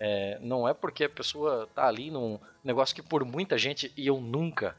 [0.00, 4.06] É, não é porque a pessoa tá ali num negócio que por muita gente, e
[4.06, 4.76] eu nunca,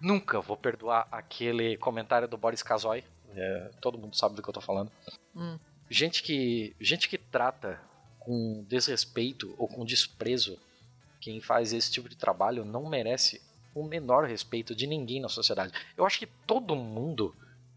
[0.00, 3.02] nunca vou perdoar aquele comentário do Boris Kazoy,
[3.34, 4.92] é, todo mundo sabe do que eu tô falando.
[5.34, 5.58] Hum.
[5.90, 7.80] Gente que, gente que trata
[8.20, 10.58] com desrespeito ou com desprezo
[11.20, 13.40] quem faz esse tipo de trabalho não merece
[13.74, 15.72] o menor respeito de ninguém na sociedade.
[15.96, 17.34] Eu acho que todo mundo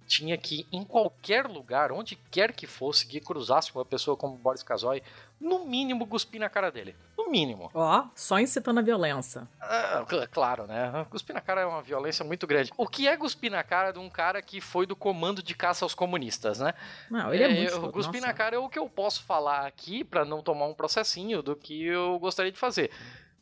[0.08, 4.64] tinha que, em qualquer lugar, onde quer que fosse, que cruzasse uma pessoa como Boris
[4.64, 5.04] Kazoy,
[5.40, 6.96] no mínimo cuspir na cara dele.
[7.18, 7.70] No mínimo.
[7.74, 9.48] Ó, oh, só incitando a violência.
[9.62, 11.06] Ah, claro, né?
[11.12, 12.72] Cuspir na cara é uma violência muito grande.
[12.78, 15.86] O que é cuspir na cara de um cara que foi do comando de caça
[15.86, 16.74] aos comunistas, né?
[17.12, 17.92] Não, ele é, é muito...
[17.92, 21.44] Cuspir na cara é o que eu posso falar aqui para não tomar um processinho
[21.44, 22.90] do que eu gostaria de fazer.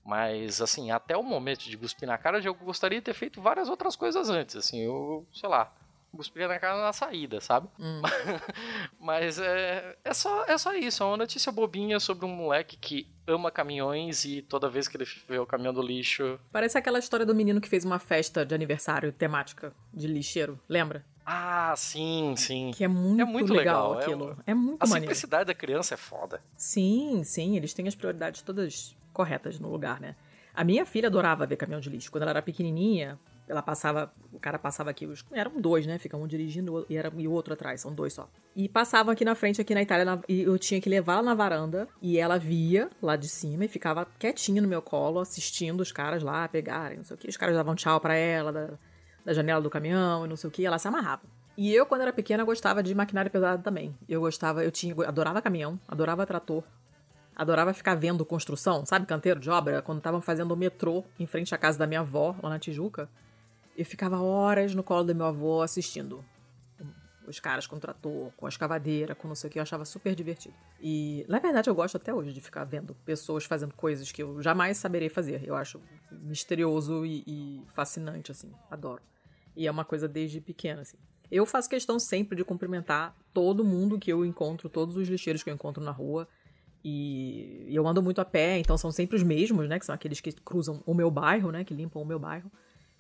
[0.04, 3.70] Mas, assim, até o momento de cuspir na cara, eu gostaria de ter feito várias
[3.70, 4.56] outras coisas antes.
[4.56, 5.72] Assim, eu, sei lá,
[6.16, 7.68] cuspir na cara na saída, sabe?
[7.80, 8.02] Hum.
[9.00, 13.08] Mas é, é, só, é só isso, é uma notícia bobinha sobre um moleque que
[13.28, 16.40] ama caminhões e toda vez que ele vê o caminhão do lixo.
[16.52, 21.04] Parece aquela história do menino que fez uma festa de aniversário temática de lixeiro, lembra?
[21.26, 22.72] Ah, sim, sim.
[22.76, 24.38] Que é muito, é muito legal, legal, aquilo.
[24.46, 25.06] É, é muito A maneiro.
[25.06, 26.40] simplicidade da criança é foda.
[26.56, 30.16] Sim, sim, eles têm as prioridades todas corretas no lugar, né?
[30.54, 32.12] A minha filha adorava ver caminhão de lixo.
[32.12, 35.98] Quando ela era pequenininha, ela passava, o cara passava aqui, eram dois, né?
[35.98, 38.30] Ficam um dirigindo e, era, e o outro atrás, são dois só.
[38.56, 41.24] E passavam aqui na frente, aqui na Itália, na, e eu tinha que levar ela
[41.24, 45.82] na varanda, e ela via lá de cima e ficava quietinha no meu colo, assistindo
[45.82, 47.30] os caras lá pegarem, não sei o que.
[47.30, 48.70] Os caras davam tchau para ela, da,
[49.24, 51.22] da janela do caminhão e não sei o que, ela se amarrava.
[51.58, 53.96] E eu, quando era pequena, gostava de maquinário pesado também.
[54.10, 56.64] Eu gostava, eu tinha, adorava caminhão, adorava trator,
[57.36, 59.82] adorava ficar vendo construção, sabe, canteiro de obra?
[59.82, 63.10] Quando estavam fazendo o metrô em frente à casa da minha avó, lá na Tijuca.
[63.76, 66.24] Eu ficava horas no colo do meu avô assistindo
[67.28, 70.16] os caras com trator, com a escavadeira, com não sei o que, eu achava super
[70.16, 70.56] divertido.
[70.80, 74.42] E, na verdade, eu gosto até hoje de ficar vendo pessoas fazendo coisas que eu
[74.42, 75.42] jamais saberei fazer.
[75.44, 79.02] Eu acho misterioso e, e fascinante, assim, adoro.
[79.56, 80.98] E é uma coisa desde pequena, assim.
[81.32, 85.50] Eu faço questão sempre de cumprimentar todo mundo que eu encontro, todos os lixeiros que
[85.50, 86.28] eu encontro na rua.
[86.84, 89.80] E eu ando muito a pé, então são sempre os mesmos, né?
[89.80, 91.64] Que são aqueles que cruzam o meu bairro, né?
[91.64, 92.52] Que limpam o meu bairro.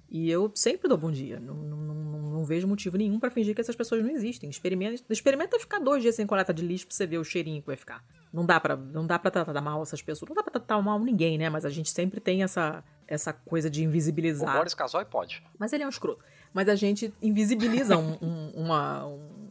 [0.10, 1.40] E eu sempre dou bom dia.
[1.40, 4.50] Não, não, não, não vejo motivo nenhum para fingir que essas pessoas não existem.
[4.50, 7.68] Experimenta, experimenta ficar dois dias sem coleta de lixo pra você ver o cheirinho que
[7.68, 8.04] vai ficar.
[8.32, 10.30] Não dá pra, não dá pra tratar mal essas pessoas.
[10.30, 11.50] Não dá pra tratar mal ninguém, né?
[11.50, 14.56] Mas a gente sempre tem essa, essa coisa de invisibilizar.
[14.56, 15.44] O Boris Casoy pode.
[15.58, 16.24] Mas ele é um escroto.
[16.54, 19.06] Mas a gente invisibiliza um, um, uma,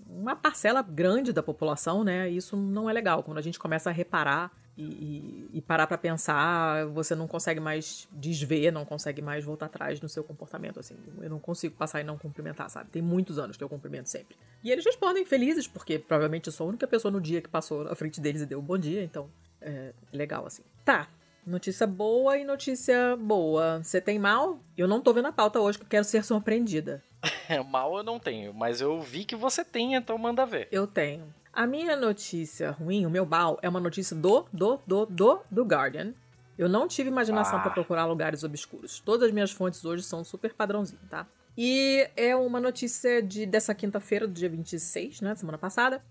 [0.08, 2.28] uma parcela grande da população, né?
[2.30, 3.22] Isso não é legal.
[3.22, 7.60] Quando a gente começa a reparar e, e, e parar para pensar, você não consegue
[7.60, 10.96] mais desver, não consegue mais voltar atrás no seu comportamento, assim.
[11.20, 12.90] Eu não consigo passar e não cumprimentar, sabe?
[12.90, 14.36] Tem muitos anos que eu cumprimento sempre.
[14.62, 17.88] E eles respondem felizes, porque provavelmente eu sou a única pessoa no dia que passou
[17.88, 20.62] à frente deles e deu um bom dia, então é legal, assim.
[20.84, 21.08] Tá,
[21.46, 23.82] Notícia boa e notícia boa.
[23.82, 24.58] Você tem mal?
[24.78, 27.02] Eu não tô vendo a pauta hoje que eu quero ser surpreendida.
[27.68, 30.68] mal eu não tenho, mas eu vi que você tem, então manda ver.
[30.72, 31.34] Eu tenho.
[31.54, 35.64] A minha notícia ruim, o meu mal, é uma notícia do, do, do, do, do
[35.64, 36.12] Guardian.
[36.58, 37.62] Eu não tive imaginação ah.
[37.62, 38.98] para procurar lugares obscuros.
[38.98, 41.26] Todas as minhas fontes hoje são super padrãozinho, tá?
[41.56, 46.02] E é uma notícia de dessa quinta-feira, do dia 26, né, semana passada,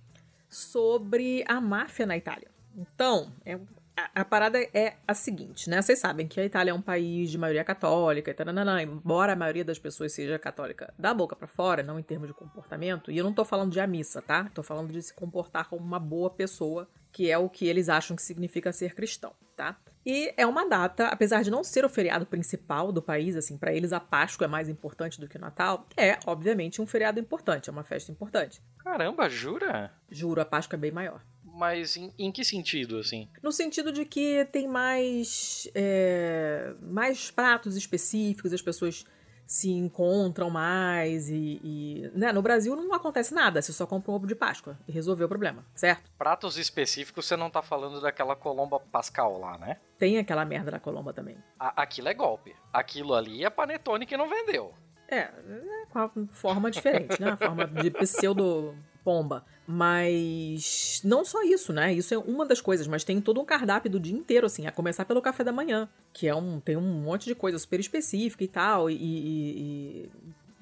[0.49, 2.47] sobre a máfia na Itália.
[2.77, 3.60] Então, é
[3.95, 5.82] a, a, parada é a seguinte, né?
[5.82, 9.36] Vocês sabem que a Itália é um país de maioria católica e taranana, embora a
[9.36, 13.17] maioria das pessoas seja católica da boca para fora, não em termos de comportamento, e
[13.17, 14.49] eu não tô falando de a missa, tá?
[14.53, 18.15] Tô falando de se comportar como uma boa pessoa, que é o que eles acham
[18.15, 19.77] que significa ser cristão, tá?
[20.06, 23.73] E é uma data, apesar de não ser o feriado principal do país, assim, para
[23.73, 27.69] eles a Páscoa é mais importante do que o Natal, é, obviamente, um feriado importante,
[27.69, 28.62] é uma festa importante.
[28.79, 29.93] Caramba, jura?
[30.10, 31.21] Juro, a Páscoa é bem maior.
[31.54, 33.30] Mas em, em, que sentido, assim?
[33.42, 39.06] No sentido de que tem mais, é, mais pratos específicos, as pessoas
[39.46, 42.32] se encontram mais e, e, né?
[42.32, 45.30] no Brasil não acontece nada, você só compra um ovo de Páscoa e resolveu o
[45.30, 46.10] problema, certo?
[46.18, 49.78] Pratos específicos, você não tá falando daquela colomba pascal lá, né?
[49.98, 51.38] Tem aquela merda da colomba também.
[51.60, 52.56] A, aquilo é golpe.
[52.72, 54.74] Aquilo ali é panetone que não vendeu.
[55.08, 57.32] É, é com a forma diferente, né?
[57.32, 59.46] A forma de pseudo pomba.
[59.65, 61.93] Mas não só isso, né?
[61.93, 64.71] Isso é uma das coisas, mas tem todo um cardápio do dia inteiro, assim, a
[64.71, 68.43] começar pelo café da manhã, que é um tem um monte de coisa super específica
[68.43, 70.10] e tal, e, e, e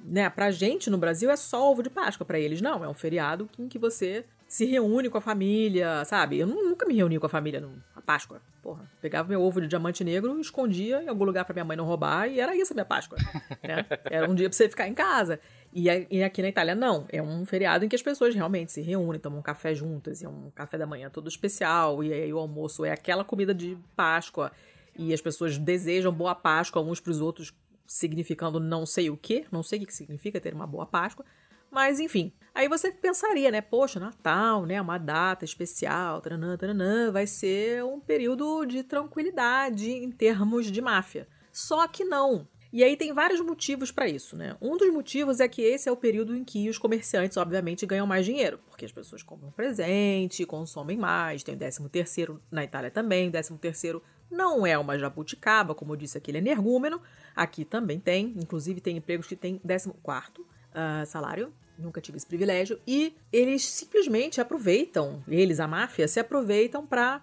[0.04, 2.94] né, pra gente no Brasil é só ovo de Páscoa, para eles não, é um
[2.94, 6.38] feriado em que você se reúne com a família, sabe?
[6.38, 8.42] Eu nunca me reuni com a família na Páscoa.
[8.62, 11.86] Porra, pegava meu ovo de diamante negro, escondia em algum lugar para minha mãe não
[11.86, 13.18] roubar e era isso a minha Páscoa,
[13.64, 13.86] né?
[14.04, 15.40] Era um dia pra você ficar em casa.
[15.74, 17.06] E, e aqui na Itália, não.
[17.10, 20.26] É um feriado em que as pessoas realmente se reúnem, tomam um café juntas, e
[20.26, 23.78] é um café da manhã todo especial, e aí o almoço é aquela comida de
[23.96, 24.52] Páscoa,
[24.98, 27.54] e as pessoas desejam boa Páscoa uns para os outros,
[27.88, 31.26] significando não sei o que, não sei o que significa ter uma boa Páscoa,
[31.70, 32.34] mas enfim.
[32.54, 33.62] Aí você pensaria, né?
[33.62, 34.82] Poxa, Natal, né?
[34.82, 41.30] Uma data especial, taranã, taranã, vai ser um período de tranquilidade em termos de máfia.
[41.50, 42.46] Só que não.
[42.74, 44.56] E aí tem vários motivos para isso, né?
[44.62, 48.08] Um dos motivos é que esse é o período em que os comerciantes, obviamente, ganham
[48.08, 52.90] mais dinheiro, porque as pessoas compram presente, consomem mais, tem o 13 terceiro na Itália
[52.90, 57.02] também, o 13 terceiro não é uma jabuticaba, como eu disse aqui, ele é energúmeno,
[57.36, 62.26] aqui também tem, inclusive tem empregos que tem 14 quarto uh, salário, nunca tive esse
[62.26, 67.22] privilégio, e eles simplesmente aproveitam, eles, a máfia, se aproveitam para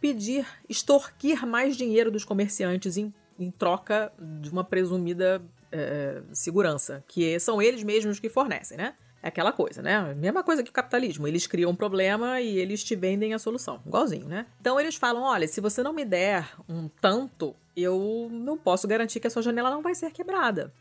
[0.00, 7.38] pedir, extorquir mais dinheiro dos comerciantes em em troca de uma presumida é, segurança, que
[7.40, 8.94] são eles mesmos que fornecem, né?
[9.22, 10.14] É aquela coisa, né?
[10.14, 11.26] Mesma coisa que o capitalismo.
[11.26, 13.80] Eles criam um problema e eles te vendem a solução.
[13.86, 14.44] Igualzinho, né?
[14.60, 19.20] Então eles falam: olha, se você não me der um tanto, eu não posso garantir
[19.20, 20.72] que a sua janela não vai ser quebrada.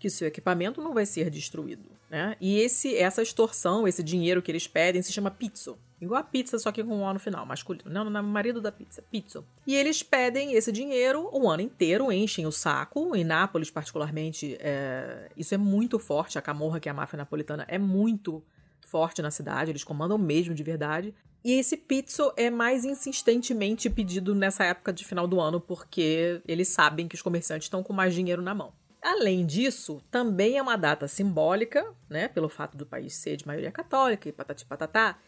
[0.00, 1.84] Que seu equipamento não vai ser destruído.
[2.10, 2.36] Né?
[2.40, 5.78] E esse, essa extorsão, esse dinheiro que eles pedem, se chama pizzo.
[6.00, 7.88] Igual a pizza, só que com um O no final, masculino.
[7.88, 9.44] Não, não, marido da pizza, pizzo.
[9.64, 13.14] E eles pedem esse dinheiro o ano inteiro, enchem o saco.
[13.14, 16.38] Em Nápoles, particularmente, é, isso é muito forte.
[16.38, 18.42] A camorra, que é a máfia napolitana, é muito
[18.80, 19.70] forte na cidade.
[19.70, 21.14] Eles comandam mesmo de verdade.
[21.44, 26.68] E esse pizzo é mais insistentemente pedido nessa época de final do ano, porque eles
[26.68, 28.72] sabem que os comerciantes estão com mais dinheiro na mão.
[29.02, 33.72] Além disso, também é uma data simbólica, né, pelo fato do país ser de maioria
[33.72, 35.18] católica e patati patatá,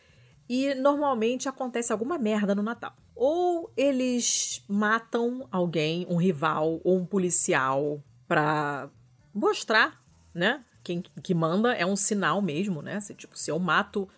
[0.49, 2.95] e normalmente acontece alguma merda no Natal.
[3.15, 8.91] Ou eles matam alguém, um rival ou um policial, para
[9.33, 10.03] mostrar,
[10.35, 13.01] né, quem que manda é um sinal mesmo, né?
[13.01, 14.09] Se, tipo, se eu mato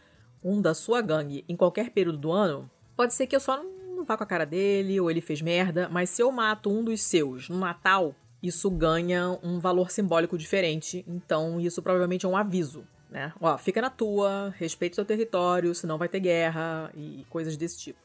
[0.42, 4.04] um da sua gangue em qualquer período do ano, pode ser que eu só não
[4.04, 7.02] vá com a cara dele ou ele fez merda, mas se eu mato um dos
[7.02, 8.14] seus no Natal,
[8.46, 11.04] isso ganha um valor simbólico diferente.
[11.09, 13.33] Então, isso provavelmente é um aviso, né?
[13.40, 17.98] Ó, fica na tua, respeite seu território, senão vai ter guerra e coisas desse tipo.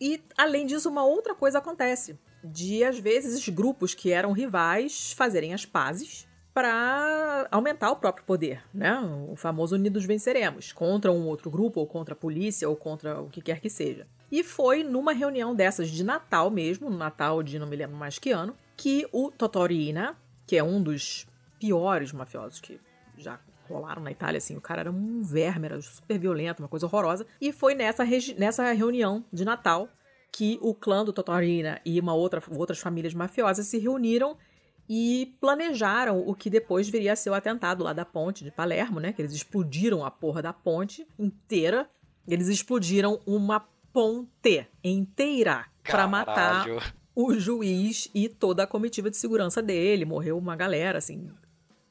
[0.00, 2.18] E, além disso, uma outra coisa acontece.
[2.42, 8.62] De, às vezes, grupos que eram rivais fazerem as pazes para aumentar o próprio poder,
[8.72, 8.98] né?
[9.28, 13.28] O famoso Unidos Venceremos, contra um outro grupo, ou contra a polícia, ou contra o
[13.28, 14.06] que quer que seja.
[14.30, 18.18] E foi numa reunião dessas de Natal mesmo, no Natal de não me lembro mais
[18.18, 20.16] que ano, que o Totorina,
[20.46, 21.26] que é um dos
[21.58, 22.80] piores mafiosos que
[23.18, 23.38] já
[23.68, 27.26] rolaram na Itália, assim, o cara era um verme, era super violento, uma coisa horrorosa,
[27.38, 28.06] e foi nessa,
[28.38, 29.90] nessa reunião de Natal
[30.32, 34.38] que o clã do Totorina e uma outra, outras famílias mafiosas se reuniram
[34.88, 38.98] e planejaram o que depois viria a ser o atentado lá da ponte de Palermo,
[38.98, 39.12] né?
[39.12, 41.86] Que eles explodiram a porra da ponte inteira.
[42.26, 43.60] Eles explodiram uma
[43.92, 46.66] ponte inteira para matar
[47.26, 50.04] o juiz e toda a comitiva de segurança dele.
[50.04, 51.30] Morreu uma galera, assim.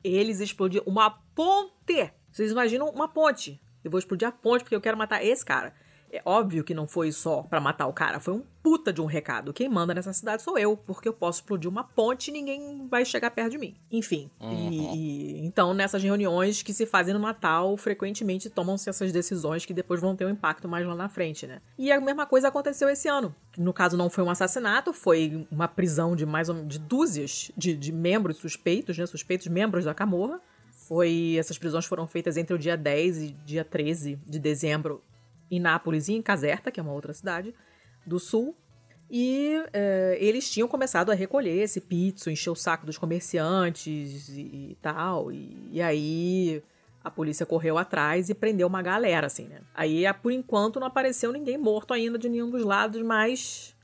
[0.03, 2.11] Eles explodiram uma ponte.
[2.31, 3.61] Vocês imaginam uma ponte?
[3.83, 5.73] Eu vou explodir a ponte porque eu quero matar esse cara.
[6.11, 9.05] É óbvio que não foi só para matar o cara, foi um puta de um
[9.05, 9.53] recado.
[9.53, 13.05] Quem manda nessa cidade sou eu, porque eu posso explodir uma ponte e ninguém vai
[13.05, 13.75] chegar perto de mim.
[13.91, 14.71] Enfim, uhum.
[14.71, 19.73] e, e, então nessas reuniões que se fazem no Natal, frequentemente tomam-se essas decisões que
[19.73, 21.61] depois vão ter um impacto mais lá na frente, né?
[21.77, 23.33] E a mesma coisa aconteceu esse ano.
[23.57, 27.51] No caso, não foi um assassinato, foi uma prisão de mais ou menos de dúzias
[27.57, 29.05] de, de membros suspeitos, né?
[29.05, 30.39] Suspeitos membros da Camorra.
[30.71, 35.03] Foi, essas prisões foram feitas entre o dia 10 e dia 13 de dezembro
[35.49, 37.53] em Nápoles e em Caserta, que é uma outra cidade
[38.05, 38.55] do sul.
[39.11, 44.41] E é, eles tinham começado a recolher esse pizzo, encher o saco dos comerciantes e,
[44.71, 45.31] e tal.
[45.31, 46.63] E, e, aí
[47.03, 49.61] a polícia correu atrás e prendeu uma galera, assim, né?
[49.73, 53.75] Aí, por enquanto, não apareceu ninguém morto ainda de nenhum dos lados, mas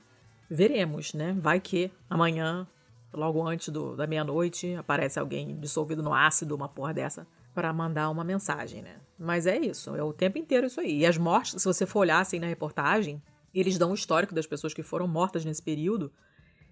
[0.47, 1.35] veremos, né?
[1.39, 2.67] Vai que amanhã,
[3.11, 8.09] logo antes do, da meia-noite, aparece alguém dissolvido no ácido, uma porra dessa para mandar
[8.09, 8.97] uma mensagem, né?
[9.17, 10.99] Mas é isso, é o tempo inteiro isso aí.
[10.99, 14.45] E as mortes, se você for olhar assim na reportagem, eles dão um histórico das
[14.45, 16.11] pessoas que foram mortas nesse período.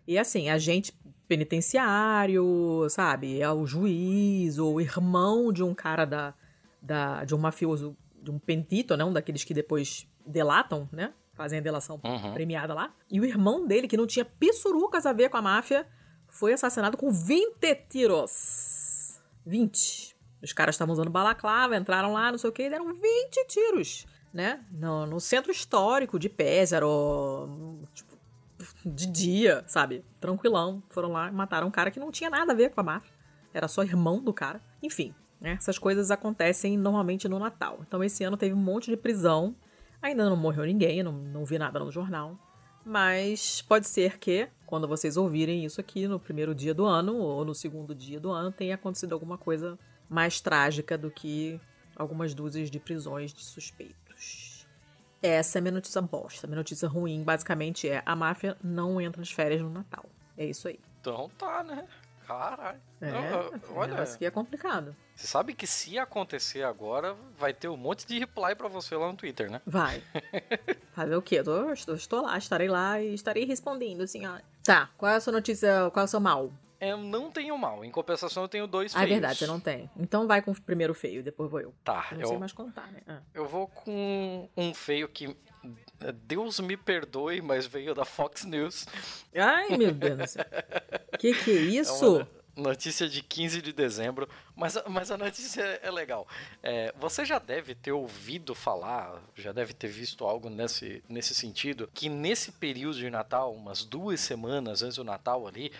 [0.05, 0.93] E assim, agente
[1.25, 3.39] penitenciário, sabe?
[3.39, 6.33] É o juiz, ou o irmão de um cara da,
[6.81, 9.05] da de um mafioso, de um pentito, né?
[9.05, 11.13] Um daqueles que depois delatam, né?
[11.33, 12.33] Fazem a delação uhum.
[12.33, 12.93] premiada lá.
[13.09, 15.87] E o irmão dele, que não tinha pissurucas a ver com a máfia,
[16.27, 19.21] foi assassinado com 20 tiros.
[19.45, 20.13] 20.
[20.43, 24.65] Os caras estavam usando balaclava, entraram lá, não sei o que, deram 20 tiros, né?
[24.71, 28.17] No, no centro histórico de Pézaro, tipo,
[28.85, 30.03] de dia, sabe?
[30.19, 30.83] Tranquilão.
[30.89, 33.13] Foram lá e mataram um cara que não tinha nada a ver com a máfia.
[33.53, 34.61] Era só irmão do cara.
[34.81, 35.53] Enfim, né?
[35.57, 37.79] Essas coisas acontecem normalmente no Natal.
[37.87, 39.55] Então esse ano teve um monte de prisão.
[40.01, 42.37] Ainda não morreu ninguém, não, não vi nada no jornal.
[42.85, 47.45] Mas pode ser que, quando vocês ouvirem isso aqui no primeiro dia do ano ou
[47.45, 51.59] no segundo dia do ano, tenha acontecido alguma coisa mais trágica do que
[51.95, 54.67] algumas dúzias de prisões de suspeitos.
[55.21, 56.45] Essa é a minha notícia bosta.
[56.45, 60.05] A minha notícia ruim, basicamente, é a máfia não entra de férias no Natal.
[60.37, 60.79] É isso aí.
[60.99, 61.87] Então tá, né?
[62.27, 62.79] Caralho.
[63.01, 64.03] É, não, olha.
[64.03, 64.95] Isso aqui é complicado.
[65.15, 69.07] Você sabe que se acontecer agora, vai ter um monte de reply para você lá
[69.07, 69.61] no Twitter, né?
[69.65, 70.01] Vai.
[70.91, 71.35] Fazer o quê?
[71.35, 74.39] Eu tô, estou, estou lá, estarei lá e estarei respondendo, assim, ó.
[74.63, 76.51] Tá, qual é a sua notícia, qual é o seu mal?
[76.89, 77.83] Eu não tenho mal.
[77.83, 79.11] Em compensação, eu tenho dois ah, feios.
[79.11, 79.89] é verdade, você não tem.
[79.97, 81.73] Então vai com o primeiro feio, depois vou eu.
[81.83, 82.07] Tá.
[82.11, 83.01] Eu não eu, sei mais contar, né?
[83.07, 83.19] Ah.
[83.33, 85.35] Eu vou com um feio que.
[86.25, 88.85] Deus me perdoe, mas veio da Fox News.
[89.33, 90.45] Ai, meu Deus do céu.
[91.17, 92.19] que que é isso?
[92.19, 96.27] É notícia de 15 de dezembro, mas, mas a notícia é legal.
[96.61, 101.89] É, você já deve ter ouvido falar, já deve ter visto algo nesse, nesse sentido,
[101.93, 105.71] que nesse período de Natal, umas duas semanas antes do Natal ali,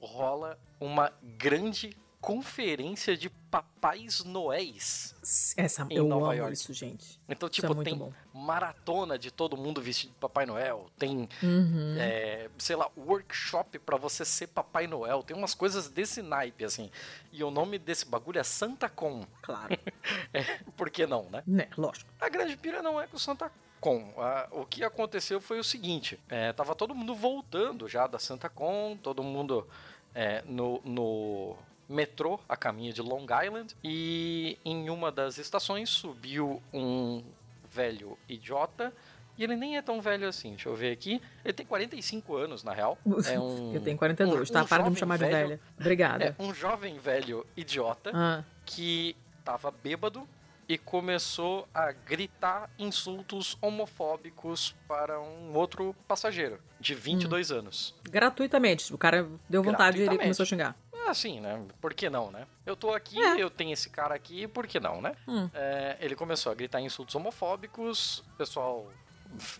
[0.00, 5.14] rola uma grande conferência de papais noéis.
[5.56, 6.52] Essa em eu Nova York.
[6.52, 7.18] isso, gente.
[7.26, 8.12] Então, tipo, é tem bom.
[8.32, 11.96] maratona de todo mundo vestido de Papai Noel, tem, uhum.
[11.98, 16.90] é, sei lá, workshop para você ser Papai Noel, tem umas coisas desse naipe, assim.
[17.32, 19.24] E o nome desse bagulho é Santa Con.
[19.40, 19.76] Claro.
[20.34, 21.42] é, por que não, né?
[21.46, 22.10] Né, lógico.
[22.20, 24.12] A grande pira não é com Santa com.
[24.50, 28.98] o que aconteceu foi o seguinte: é, tava todo mundo voltando já da Santa Con,
[29.02, 29.66] todo mundo
[30.14, 31.56] é, no, no
[31.88, 37.22] metrô a caminho de Long Island e em uma das estações subiu um
[37.68, 38.92] velho idiota
[39.40, 41.20] e ele nem é tão velho assim, deixa eu ver aqui.
[41.42, 42.98] Ele tem 45 anos, na real.
[43.26, 44.62] É um, eu tenho 42, um, tá?
[44.62, 45.60] Um Para de me chamar velho, de velha.
[45.78, 46.36] Obrigada.
[46.38, 48.44] É um jovem velho idiota ah.
[48.66, 50.28] que tava bêbado
[50.70, 57.56] e começou a gritar insultos homofóbicos para um outro passageiro de 22 hum.
[57.56, 57.94] anos.
[58.04, 58.94] Gratuitamente.
[58.94, 60.76] O cara deu vontade e ele começou a xingar.
[61.08, 61.60] Assim, né?
[61.80, 62.46] Por que não, né?
[62.64, 63.42] Eu tô aqui, é.
[63.42, 65.16] eu tenho esse cara aqui, por que não, né?
[65.26, 65.50] Hum.
[65.52, 68.86] É, ele começou a gritar insultos homofóbicos, o pessoal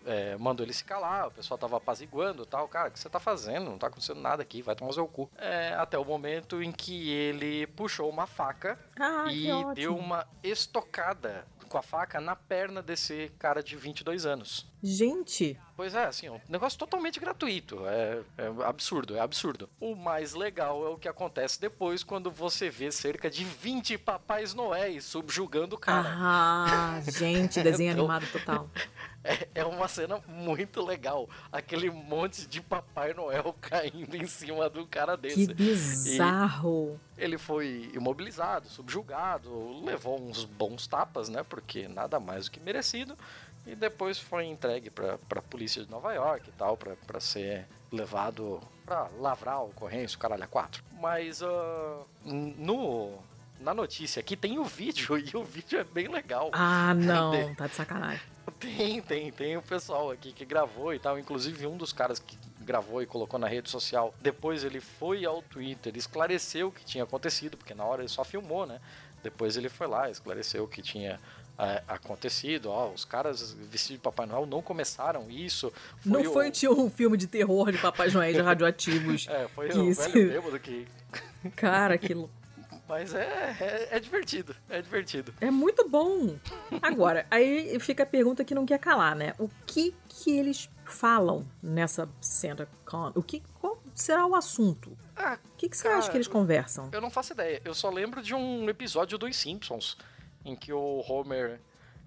[0.06, 2.68] é, mandou ele se calar, o pessoal tava apaziguando tal.
[2.68, 3.70] Cara, o que você tá fazendo?
[3.70, 5.30] Não tá acontecendo nada aqui, vai tomar o seu cu.
[5.36, 11.46] É, até o momento em que ele puxou uma faca ah, e deu uma estocada
[11.68, 14.69] com a faca na perna desse cara de 22 anos.
[14.82, 15.58] Gente!
[15.76, 17.86] Pois é, assim, um negócio totalmente gratuito.
[17.86, 19.68] É, é, absurdo, é absurdo.
[19.80, 24.52] O mais legal é o que acontece depois quando você vê cerca de 20 papais
[24.52, 26.08] noéis subjugando o cara.
[26.12, 28.68] Ah, gente, desenho então, animado total.
[29.22, 31.28] É, é uma cena muito legal.
[31.52, 35.48] Aquele monte de Papai Noel caindo em cima do cara desse.
[35.48, 36.98] Que bizarro!
[37.18, 41.42] E ele foi imobilizado, subjugado, levou uns bons tapas, né?
[41.42, 43.14] Porque nada mais do que merecido.
[43.66, 48.60] E depois foi entregue para a polícia de Nova York e tal, para ser levado
[48.84, 50.82] para lavrar a ocorrência, o caralho a quatro.
[51.00, 53.18] Mas uh, no
[53.60, 56.50] na notícia aqui tem o vídeo e o vídeo é bem legal.
[56.52, 58.22] Ah, não, tá de sacanagem.
[58.58, 61.18] Tem, tem, tem o pessoal aqui que gravou e tal.
[61.18, 64.14] Inclusive, um dos caras que gravou e colocou na rede social.
[64.20, 68.24] Depois ele foi ao Twitter, esclareceu o que tinha acontecido, porque na hora ele só
[68.24, 68.80] filmou, né?
[69.22, 71.20] Depois ele foi lá, esclareceu o que tinha
[71.60, 72.70] é, acontecido.
[72.70, 75.72] Ó, os caras vestidos de Papai Noel não começaram isso.
[76.00, 79.26] Foi não foi tinha um filme de terror de Papai Noel de radioativos.
[79.30, 80.88] é, foi que o velho bêbado que.
[81.56, 82.14] Cara, que
[82.88, 85.32] mas é, é, é, divertido, é divertido.
[85.40, 86.36] É muito bom.
[86.82, 89.32] Agora, aí fica a pergunta que não quer calar, né?
[89.38, 92.66] O que que eles falam nessa cena?
[93.14, 94.98] O que, qual será o assunto?
[95.14, 96.88] Ah, o que, que você cara, acha que eles conversam?
[96.90, 97.62] Eu não faço ideia.
[97.64, 99.96] Eu só lembro de um episódio dos Simpsons
[100.50, 101.60] em que o Homer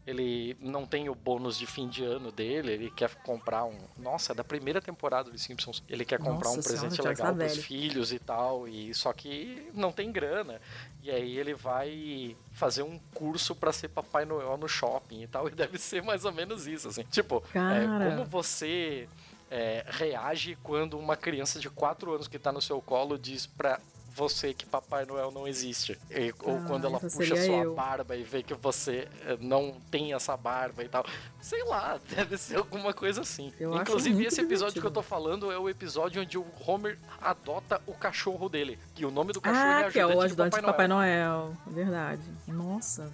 [0.06, 3.78] ele não tem o bônus de fim de ano dele, ele quer comprar um.
[3.98, 5.82] Nossa, é da primeira temporada dos Simpsons.
[5.88, 7.64] Ele quer comprar Nossa um presente legal pros velho.
[7.64, 10.60] filhos e tal, e só que não tem grana.
[11.02, 15.48] E aí ele vai fazer um curso para ser Papai Noel no shopping e tal,
[15.48, 17.04] e deve ser mais ou menos isso, assim.
[17.04, 19.08] Tipo, é, como você
[19.50, 23.80] é, reage quando uma criança de 4 anos que tá no seu colo diz pra
[24.16, 25.98] você que Papai Noel não existe.
[26.10, 27.74] E, ou ah, quando ela puxa sua eu.
[27.74, 31.06] barba e vê que você eh, não tem essa barba e tal.
[31.42, 33.52] Sei lá, deve ser alguma coisa assim.
[33.60, 34.82] Eu Inclusive, esse episódio divertido.
[34.82, 38.80] que eu tô falando é o episódio onde o Homer adota o cachorro dele.
[38.94, 41.40] Que o nome do cachorro ah, é que é o ajudante de Papai, Noel.
[41.40, 41.58] Noel.
[41.68, 42.24] Verdade.
[42.48, 43.12] Nossa.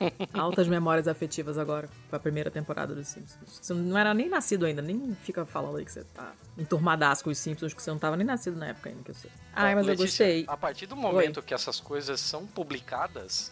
[0.32, 3.58] Altas memórias afetivas agora com a primeira temporada dos Simpsons.
[3.60, 7.30] Você não era nem nascido ainda, nem fica falando aí que você tá enturmadaço com
[7.30, 9.30] os Simpsons, que você não tava nem nascido na época ainda, que eu sei.
[9.54, 10.44] Ai, mas Letícia, eu gostei.
[10.48, 11.42] A partir do momento Oi.
[11.42, 13.50] que essas coisas são publicadas,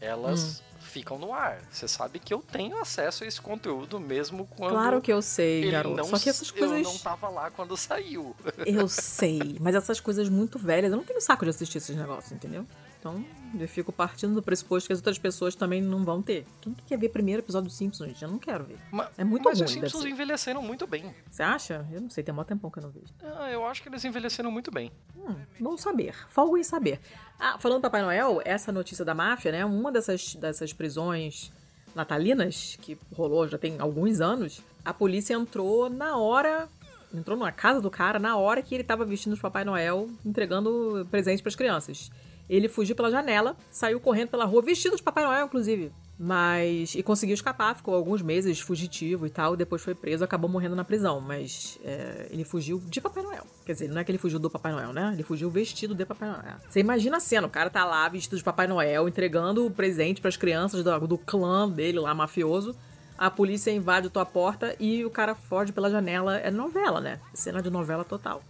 [0.00, 0.76] elas hum.
[0.80, 1.60] ficam no ar.
[1.70, 4.72] Você sabe que eu tenho acesso a esse conteúdo mesmo quando.
[4.72, 5.96] Claro que eu sei, garoto.
[5.96, 6.78] Não, Só que essas coisas.
[6.78, 8.34] Eu não tava lá quando saiu.
[8.66, 12.32] Eu sei, mas essas coisas muito velhas, eu não tenho saco de assistir esses negócios,
[12.32, 12.66] entendeu?
[13.04, 13.22] Então,
[13.60, 16.46] eu fico partindo do pressuposto que as outras pessoas também não vão ter.
[16.62, 18.22] Quem que quer ver primeiro episódio do Simpsons, gente?
[18.22, 18.78] Eu não quero ver.
[18.90, 19.62] Mas, é muito mas ruim.
[19.62, 21.14] Mas os Simpsons envelheceram muito bem.
[21.30, 21.86] Você acha?
[21.92, 23.12] Eu não sei, tem um tempão que eu não vejo.
[23.22, 24.90] Ah, eu acho que eles envelheceram muito bem.
[25.14, 26.14] Hum, bom saber.
[26.30, 26.98] Folgo em saber.
[27.38, 29.66] Ah, falando do Papai Noel, essa notícia da máfia, né?
[29.66, 31.52] Uma dessas, dessas prisões
[31.94, 36.70] natalinas, que rolou já tem alguns anos, a polícia entrou na hora
[37.12, 41.06] entrou na casa do cara na hora que ele estava vestindo o Papai Noel, entregando
[41.10, 42.10] presentes para as crianças.
[42.48, 45.92] Ele fugiu pela janela, saiu correndo pela rua, vestido de Papai Noel, inclusive.
[46.18, 46.94] Mas.
[46.94, 50.84] E conseguiu escapar, ficou alguns meses fugitivo e tal, depois foi preso, acabou morrendo na
[50.84, 51.20] prisão.
[51.20, 53.44] Mas é, ele fugiu de Papai Noel.
[53.64, 55.10] Quer dizer, não é que ele fugiu do Papai Noel, né?
[55.12, 56.56] Ele fugiu vestido de Papai Noel.
[56.68, 60.20] Você imagina a cena, o cara tá lá vestido de Papai Noel, entregando o presente
[60.20, 62.76] para as crianças do, do clã dele lá, mafioso.
[63.16, 66.36] A polícia invade a tua porta e o cara foge pela janela.
[66.38, 67.20] É novela, né?
[67.32, 68.42] Cena de novela total.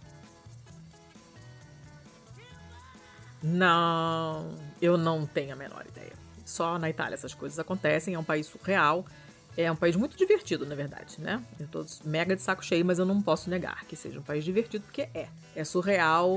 [3.41, 6.13] Não, eu não tenho a menor ideia.
[6.45, 9.05] Só na Itália essas coisas acontecem, é um país surreal.
[9.57, 11.41] É um país muito divertido, na verdade, né?
[11.57, 14.43] Eu tô mega de saco cheio, mas eu não posso negar que seja um país
[14.43, 15.29] divertido, porque é.
[15.55, 16.29] É surreal.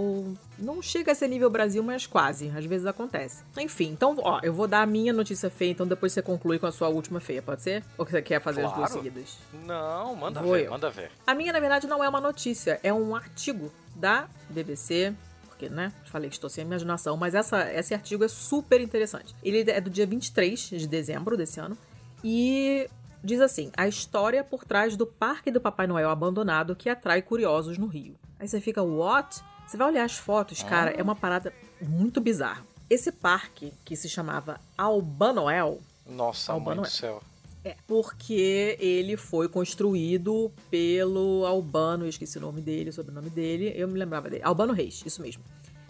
[0.57, 2.49] Não chega a ser nível Brasil, mas quase.
[2.57, 3.43] Às vezes acontece.
[3.57, 6.67] Enfim, então, ó, eu vou dar a minha notícia feia, então depois você conclui com
[6.67, 7.83] a sua última feia, pode ser?
[7.99, 8.85] Ou você quer fazer claro.
[8.85, 9.39] as duas seguidas?
[9.67, 10.71] Não, manda vou ver, eu.
[10.71, 11.11] manda ver.
[11.27, 15.13] A minha, na verdade, não é uma notícia, é um artigo da BBC
[15.59, 19.35] porque, né, falei que estou sem imaginação, mas essa, esse artigo é super interessante.
[19.43, 21.77] Ele é do dia 23 de dezembro desse ano
[22.23, 22.89] e
[23.25, 27.77] diz assim: a história por trás do Parque do Papai Noel abandonado que atrai curiosos
[27.77, 28.15] no Rio.
[28.39, 29.43] Aí você fica, what?
[29.67, 31.53] Você vai olhar as fotos, cara, é uma parada
[31.83, 32.65] muito bizarra.
[32.89, 35.81] esse parque, que se chamava Albanoel.
[36.07, 37.21] Nossa, Albano mãe do céu.
[37.65, 43.73] É, porque ele foi construído pelo Albano, eu esqueci o nome dele, o sobrenome dele,
[43.75, 44.43] eu me lembrava dele.
[44.45, 45.43] Albano Reis, isso mesmo.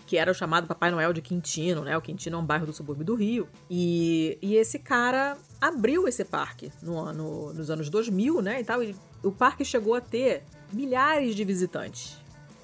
[0.07, 1.97] Que era o chamado Papai Noel de Quintino, né?
[1.97, 3.47] O Quintino é um bairro do subúrbio do Rio.
[3.69, 8.61] E, e esse cara abriu esse parque no ano, nos anos 2000, né?
[8.61, 8.83] E tal.
[8.83, 12.17] E o parque chegou a ter milhares de visitantes.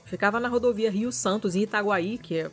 [0.07, 2.51] Ficava na rodovia Rio Santos, em Itaguaí, que é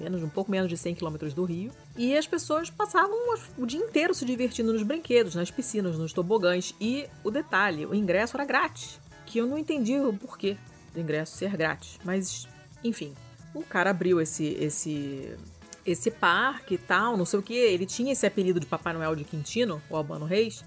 [0.00, 1.70] menos, um pouco menos de 100 quilômetros do Rio.
[1.96, 3.16] E as pessoas passavam
[3.58, 6.74] o dia inteiro se divertindo nos brinquedos, nas piscinas, nos tobogãs.
[6.80, 9.00] E o detalhe, o ingresso era grátis.
[9.26, 10.56] Que eu não entendi o porquê
[10.92, 11.98] do ingresso ser grátis.
[12.04, 12.46] Mas,
[12.82, 13.14] enfim,
[13.54, 15.36] o cara abriu esse, esse,
[15.84, 17.54] esse parque e tal, não sei o que.
[17.54, 20.64] Ele tinha esse apelido de Papai Noel de Quintino, o Albano Reis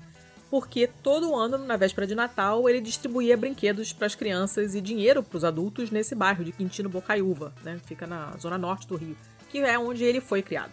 [0.50, 5.22] porque todo ano, na véspera de Natal, ele distribuía brinquedos para as crianças e dinheiro
[5.22, 7.80] para os adultos nesse bairro de Quintino Bocaiúva, né?
[7.86, 9.18] Fica na zona norte do Rio,
[9.50, 10.72] que é onde ele foi criado.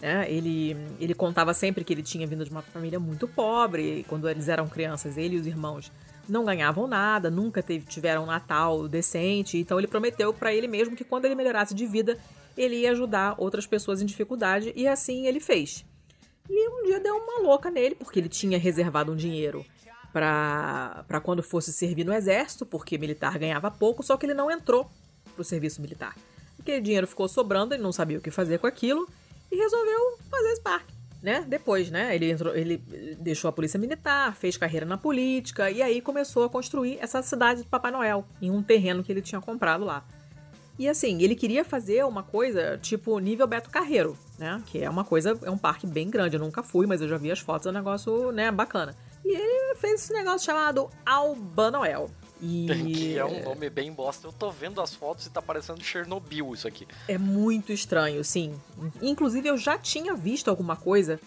[0.00, 0.26] Né?
[0.28, 4.48] Ele, ele contava sempre que ele tinha vindo de uma família muito pobre, quando eles
[4.48, 5.92] eram crianças, ele e os irmãos
[6.28, 10.96] não ganhavam nada, nunca teve, tiveram um Natal decente, então ele prometeu para ele mesmo
[10.96, 12.18] que quando ele melhorasse de vida,
[12.56, 15.84] ele ia ajudar outras pessoas em dificuldade, e assim ele fez.
[16.54, 19.64] E um dia deu uma louca nele, porque ele tinha reservado um dinheiro
[20.12, 24.90] para quando fosse servir no exército, porque militar ganhava pouco, só que ele não entrou
[25.34, 26.14] pro serviço militar.
[26.60, 29.08] Aquele dinheiro ficou sobrando, ele não sabia o que fazer com aquilo
[29.50, 30.94] e resolveu fazer parque.
[31.22, 31.42] Né?
[31.48, 32.14] Depois, né?
[32.14, 32.76] Ele, entrou, ele
[33.18, 37.62] deixou a polícia militar, fez carreira na política e aí começou a construir essa cidade
[37.62, 40.04] do Papai Noel em um terreno que ele tinha comprado lá.
[40.78, 44.60] E assim, ele queria fazer uma coisa tipo nível Beto Carreiro, né?
[44.66, 46.36] Que é uma coisa, é um parque bem grande.
[46.36, 48.94] Eu nunca fui, mas eu já vi as fotos, é um negócio, né, bacana.
[49.24, 52.10] E ele fez esse negócio chamado Albanoel.
[52.40, 52.66] E...
[52.66, 54.26] Que é um nome bem bosta.
[54.26, 56.88] Eu tô vendo as fotos e tá parecendo Chernobyl isso aqui.
[57.06, 58.60] É muito estranho, sim.
[59.00, 61.20] Inclusive, eu já tinha visto alguma coisa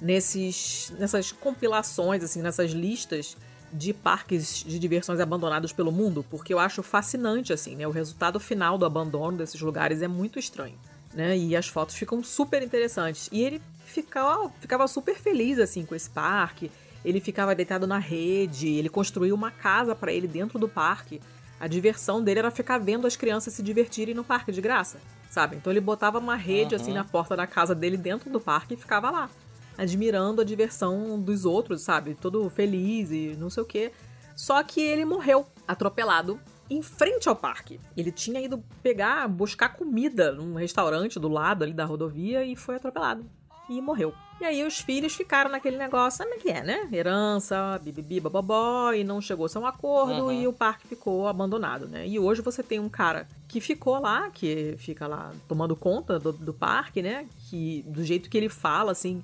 [0.00, 3.36] nesses, nessas compilações, assim, nessas listas
[3.70, 7.86] de parques de diversões abandonados pelo mundo, porque eu acho fascinante, assim, né?
[7.86, 10.78] O resultado final do abandono desses lugares é muito estranho,
[11.14, 11.36] né?
[11.36, 13.28] E as fotos ficam super interessantes.
[13.32, 16.70] E ele ficava, ficava super feliz, assim, com esse parque.
[17.04, 21.20] Ele ficava deitado na rede, ele construiu uma casa para ele dentro do parque.
[21.58, 25.00] A diversão dele era ficar vendo as crianças se divertirem no parque de graça,
[25.30, 25.56] sabe?
[25.56, 26.90] Então ele botava uma rede, assim, uhum.
[26.90, 29.30] assim, na porta da casa dele dentro do parque e ficava lá
[29.76, 32.14] admirando a diversão dos outros, sabe?
[32.14, 33.92] Todo feliz e não sei o quê.
[34.36, 37.80] Só que ele morreu atropelado em frente ao parque.
[37.96, 42.76] Ele tinha ido pegar, buscar comida num restaurante do lado ali da rodovia e foi
[42.76, 43.24] atropelado.
[43.68, 44.12] E morreu.
[44.40, 46.88] E aí os filhos ficaram naquele negócio, sabe o que é, né?
[46.92, 50.32] Herança, bibibi, bababó, e não chegou a um acordo uhum.
[50.32, 52.06] e o parque ficou abandonado, né?
[52.08, 56.32] E hoje você tem um cara que ficou lá, que fica lá tomando conta do,
[56.32, 57.26] do parque, né?
[57.48, 59.22] Que do jeito que ele fala, assim,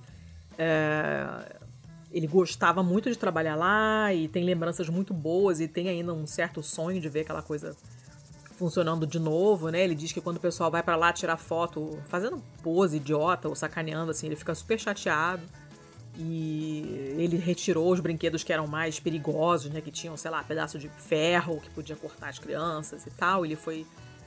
[0.57, 1.58] é,
[2.11, 6.27] ele gostava muito de trabalhar lá e tem lembranças muito boas e tem ainda um
[6.27, 7.77] certo sonho de ver aquela coisa
[8.57, 9.85] funcionando de novo, né?
[9.85, 13.55] Ele diz que quando o pessoal vai para lá tirar foto, fazendo pose idiota ou
[13.55, 15.43] sacaneando assim, ele fica super chateado.
[16.21, 19.81] E ele retirou os brinquedos que eram mais perigosos, né?
[19.81, 23.47] Que tinham, sei lá, pedaço de ferro que podia cortar as crianças e tal.
[23.47, 23.87] Ele foi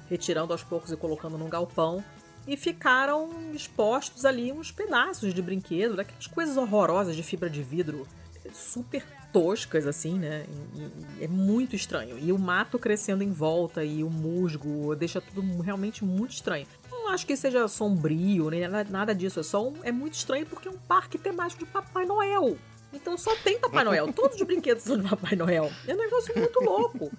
[0.09, 2.01] retirando aos poucos e colocando num galpão
[2.47, 8.07] e ficaram expostos ali uns pedaços de brinquedo, daquelas coisas horrorosas de fibra de vidro,
[8.53, 10.45] super toscas assim, né?
[10.75, 12.17] E, e é muito estranho.
[12.19, 16.67] E o mato crescendo em volta e o musgo deixa tudo realmente muito estranho.
[16.89, 19.39] Não acho que seja sombrio, nem nada disso.
[19.39, 22.57] É só um, é muito estranho porque é um parque temático de Papai Noel.
[22.93, 24.11] Então só tem Papai Noel.
[24.11, 25.71] Todos os brinquedos são de Papai Noel.
[25.87, 27.11] É um negócio muito louco,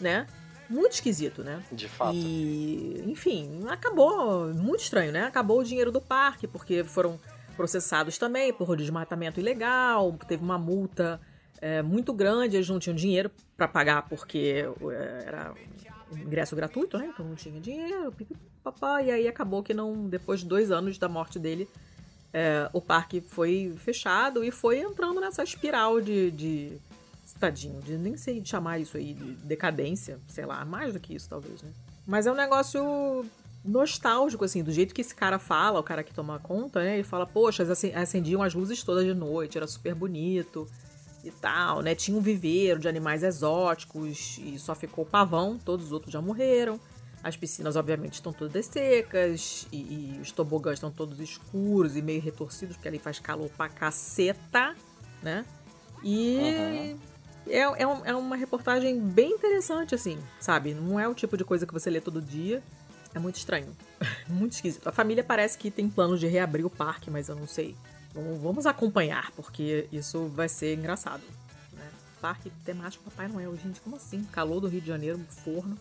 [0.00, 0.26] né?
[0.68, 1.62] Muito esquisito, né?
[1.72, 2.14] De fato.
[2.14, 5.24] E, enfim, acabou muito estranho, né?
[5.24, 7.18] Acabou o dinheiro do parque, porque foram
[7.56, 11.20] processados também por desmatamento ilegal, teve uma multa
[11.60, 15.54] é, muito grande, eles não tinham dinheiro para pagar porque é, era
[16.12, 17.10] ingresso gratuito, né?
[17.12, 18.14] Então não tinha dinheiro,
[18.62, 21.68] papá, e aí acabou que não, depois de dois anos da morte dele,
[22.32, 26.78] é, o parque foi fechado e foi entrando nessa espiral de, de
[27.34, 31.62] tadinho, nem sei chamar isso aí de decadência, sei lá, mais do que isso talvez,
[31.62, 31.70] né?
[32.06, 33.24] Mas é um negócio
[33.64, 36.94] nostálgico, assim, do jeito que esse cara fala, o cara que toma conta, né?
[36.94, 40.66] Ele fala, poxa, acendiam as luzes todas de noite, era super bonito
[41.22, 41.94] e tal, né?
[41.94, 46.20] Tinha um viveiro de animais exóticos e só ficou o pavão, todos os outros já
[46.20, 46.80] morreram.
[47.22, 52.22] As piscinas, obviamente, estão todas secas e, e os tobogãs estão todos escuros e meio
[52.22, 54.74] retorcidos, porque ali faz calor pra caceta,
[55.20, 55.44] né?
[56.02, 57.07] E uhum
[57.50, 60.74] é, é, um, é, uma reportagem bem interessante, assim, sabe?
[60.74, 62.62] Não é o tipo de coisa que você lê todo dia.
[63.14, 63.74] É muito estranho.
[64.28, 64.88] muito esquisito.
[64.88, 67.74] A família parece que tem planos de reabrir o parque, mas eu não sei.
[68.14, 71.22] Vamos acompanhar, porque isso vai ser engraçado.
[71.72, 71.88] Né?
[72.20, 73.56] Parque temático Papai Noel.
[73.56, 74.24] Gente, como assim?
[74.24, 75.78] Calor do Rio de Janeiro, forno.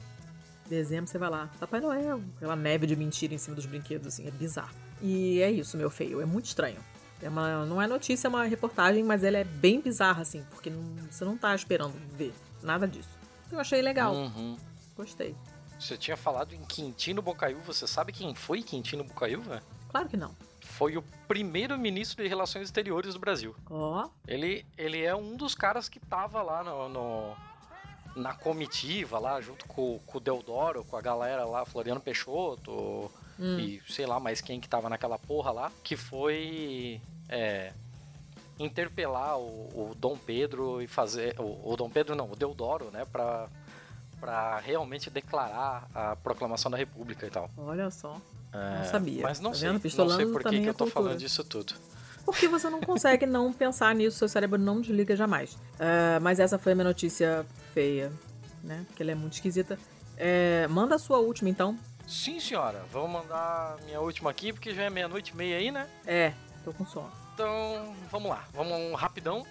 [0.69, 1.49] Dezembro você vai lá.
[1.59, 2.21] Papai Noel.
[2.35, 4.27] Aquela neve de mentira em cima dos brinquedos, assim.
[4.27, 4.75] É bizarro.
[5.01, 6.21] E é isso, meu feio.
[6.21, 6.77] É muito estranho.
[7.21, 10.45] É uma, não é notícia, é uma reportagem, mas ela é bem bizarra, assim.
[10.51, 13.09] Porque não, você não tá esperando ver nada disso.
[13.51, 14.13] Eu achei legal.
[14.13, 14.57] Uhum.
[14.95, 15.35] Gostei.
[15.79, 17.73] Você tinha falado em Quintino Bocaiúva.
[17.73, 19.61] Você sabe quem foi Quintino Bocaiúva?
[19.89, 20.35] Claro que não.
[20.61, 23.55] Foi o primeiro ministro de Relações Exteriores do Brasil.
[23.69, 24.05] Ó.
[24.05, 24.09] Oh.
[24.27, 27.35] Ele, ele é um dos caras que tava lá no, no
[28.17, 33.59] na comitiva lá, junto com, com, o Deodoro, com a galera lá, Floriano Peixoto hum.
[33.59, 36.99] e sei lá mais quem que tava naquela porra lá, que foi
[37.29, 37.71] é,
[38.59, 41.39] interpelar o, o, Dom Pedro e fazer.
[41.39, 43.47] O, o, Dom Pedro não, o Deodoro, né, pra,
[44.19, 47.49] pra realmente declarar a proclamação da República e tal.
[47.57, 48.19] Olha só.
[48.51, 49.23] É, não sabia.
[49.23, 50.91] Mas não tá sei, não sei por que, que eu tô cultura.
[50.91, 51.73] falando disso tudo.
[52.27, 55.53] Porque você não consegue não pensar nisso, seu cérebro não desliga jamais.
[55.53, 58.11] Uh, mas essa foi a minha notícia feia,
[58.61, 58.83] né?
[58.85, 59.79] Porque ela é muito esquisita.
[60.17, 61.79] É, manda a sua última, então.
[62.05, 62.83] Sim, senhora.
[62.91, 65.87] Vamos mandar minha última aqui, porque já é meia-noite e meia aí, né?
[66.05, 66.33] É,
[66.65, 67.09] tô com sono.
[67.33, 68.43] Então, vamos lá.
[68.51, 69.47] Vamos rapidão.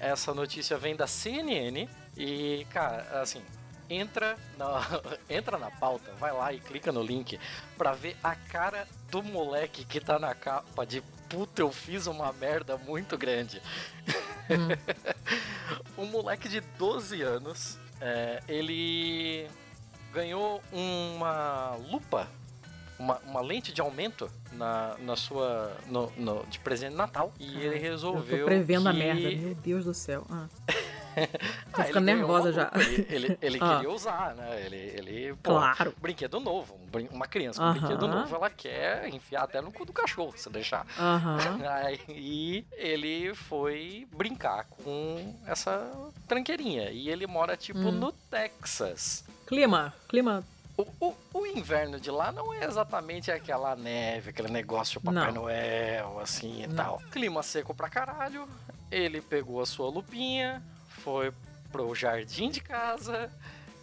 [0.00, 3.40] Essa notícia vem da CNN e, cara, assim,
[3.88, 4.80] entra na,
[5.30, 7.38] entra na pauta, vai lá e clica no link
[7.78, 12.32] pra ver a cara do moleque que tá na capa de puta, eu fiz uma
[12.32, 13.60] merda muito grande.
[14.50, 14.68] Hum.
[15.98, 19.48] um moleque de 12 anos, é, ele
[20.12, 22.28] ganhou uma lupa,
[22.98, 25.76] uma, uma lente de aumento na, na sua.
[25.86, 27.32] No, no, de presente de Natal.
[27.38, 28.38] E ele resolveu.
[28.38, 28.88] Eu tô prevendo que...
[28.88, 30.26] a merda, meu Deus do céu.
[30.30, 30.46] Ah.
[31.72, 32.70] Tô ah, ficando nervosa já.
[32.74, 33.76] Ele, ele, ele ah.
[33.76, 34.62] queria usar, né?
[34.64, 35.94] Ele, ele pô, claro.
[36.00, 36.78] brinquedo novo.
[37.10, 37.78] uma criança com uh -huh.
[37.78, 40.84] brinquedo novo, ela quer enfiar até no cu do cachorro, se deixar.
[40.84, 41.68] Uh -huh.
[41.68, 45.90] Aí ele foi brincar com essa
[46.28, 46.90] tranqueirinha.
[46.90, 47.92] E ele mora, tipo, hum.
[47.92, 49.24] no Texas.
[49.46, 50.44] Clima, clima
[50.76, 55.32] o, o, o, inverno de lá não é exatamente aquela neve, aquele negócio de Papai
[55.32, 55.42] não.
[55.42, 56.76] Noel, assim e não.
[56.76, 57.02] tal.
[57.10, 58.46] Clima seco pra caralho.
[58.90, 60.62] Ele pegou a sua lupinha,
[61.06, 61.32] foi
[61.70, 63.30] pro jardim de casa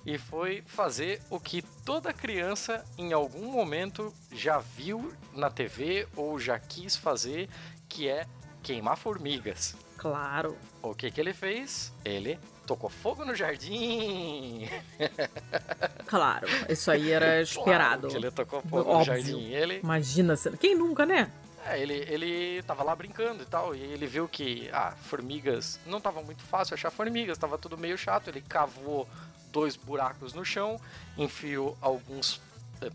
[0.06, 6.38] e foi fazer o que toda criança em algum momento já viu na TV ou
[6.38, 7.50] já quis fazer,
[7.88, 8.26] que é
[8.62, 9.74] queimar formigas.
[9.96, 10.58] Claro.
[10.82, 11.94] O que que ele fez?
[12.04, 14.68] Ele tocou fogo no jardim.
[16.06, 18.08] Claro, isso aí era esperado.
[18.08, 19.00] Claro ele tocou fogo Óbvio.
[19.00, 19.46] no jardim.
[19.46, 19.80] Ele...
[19.82, 21.32] Imagina, quem nunca, né?
[21.66, 26.02] É, ele, ele tava lá brincando e tal, e ele viu que, ah, formigas, não
[26.02, 29.08] tava muito fácil achar formigas, tava tudo meio chato, ele cavou
[29.52, 30.80] dois buracos no chão,
[31.18, 32.42] enfiou alguns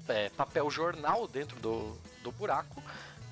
[0.09, 2.83] é, papel jornal dentro do, do buraco,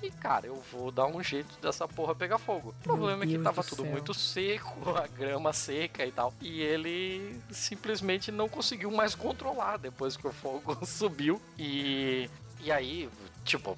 [0.01, 2.69] e, cara, eu vou dar um jeito dessa porra pegar fogo.
[2.69, 3.91] O problema é que tava tudo céu.
[3.91, 6.33] muito seco, a grama seca e tal.
[6.39, 11.41] E ele simplesmente não conseguiu mais controlar depois que o fogo subiu.
[11.57, 12.29] E,
[12.61, 13.09] e aí,
[13.43, 13.75] tipo,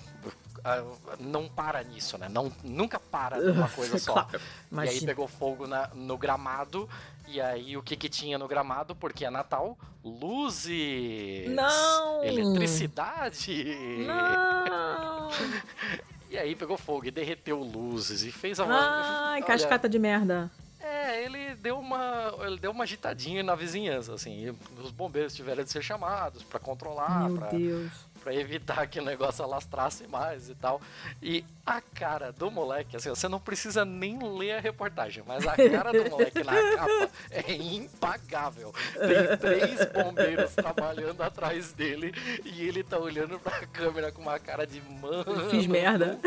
[1.20, 2.28] não para nisso, né?
[2.30, 4.14] Não, nunca para numa coisa só.
[4.14, 4.42] claro,
[4.72, 6.90] e aí pegou fogo na, no gramado.
[7.28, 8.96] E aí o que que tinha no gramado?
[8.96, 9.78] Porque é Natal?
[10.04, 11.50] Luzes!
[11.50, 12.24] Não!
[12.24, 13.64] Eletricidade!
[14.08, 15.30] Não!
[16.30, 18.66] e aí pegou fogo e derreteu luzes e fez a.
[18.66, 20.50] Ai, Olha, cascata de merda.
[20.80, 24.56] É, ele deu uma, ele deu uma agitadinha na vizinhança, assim.
[24.82, 30.08] os bombeiros tiveram de ser chamados para controlar, Deus para evitar que o negócio alastrasse
[30.08, 30.82] mais e tal.
[31.22, 35.56] E a cara do moleque, assim, você não precisa nem ler a reportagem, mas a
[35.56, 38.74] cara do moleque na capa é impagável.
[38.94, 42.14] Tem três bombeiros trabalhando atrás dele
[42.44, 45.50] e ele tá olhando pra câmera com uma cara de mano.
[45.50, 46.20] Fiz merda.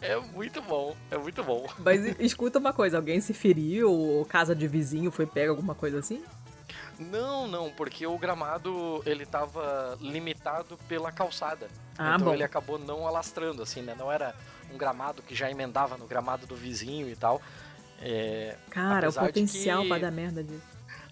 [0.00, 1.66] É muito bom, é muito bom.
[1.78, 5.98] Mas escuta uma coisa, alguém se feriu ou casa de vizinho foi pega alguma coisa
[5.98, 6.22] assim?
[6.98, 11.68] Não, não, porque o gramado ele estava limitado pela calçada.
[11.98, 12.34] Ah, então bom.
[12.34, 13.94] ele acabou não alastrando, assim, né?
[13.98, 14.34] Não era
[14.72, 17.40] um gramado que já emendava no gramado do vizinho e tal.
[18.00, 20.62] É, Cara, o potencial que, para dar merda disso.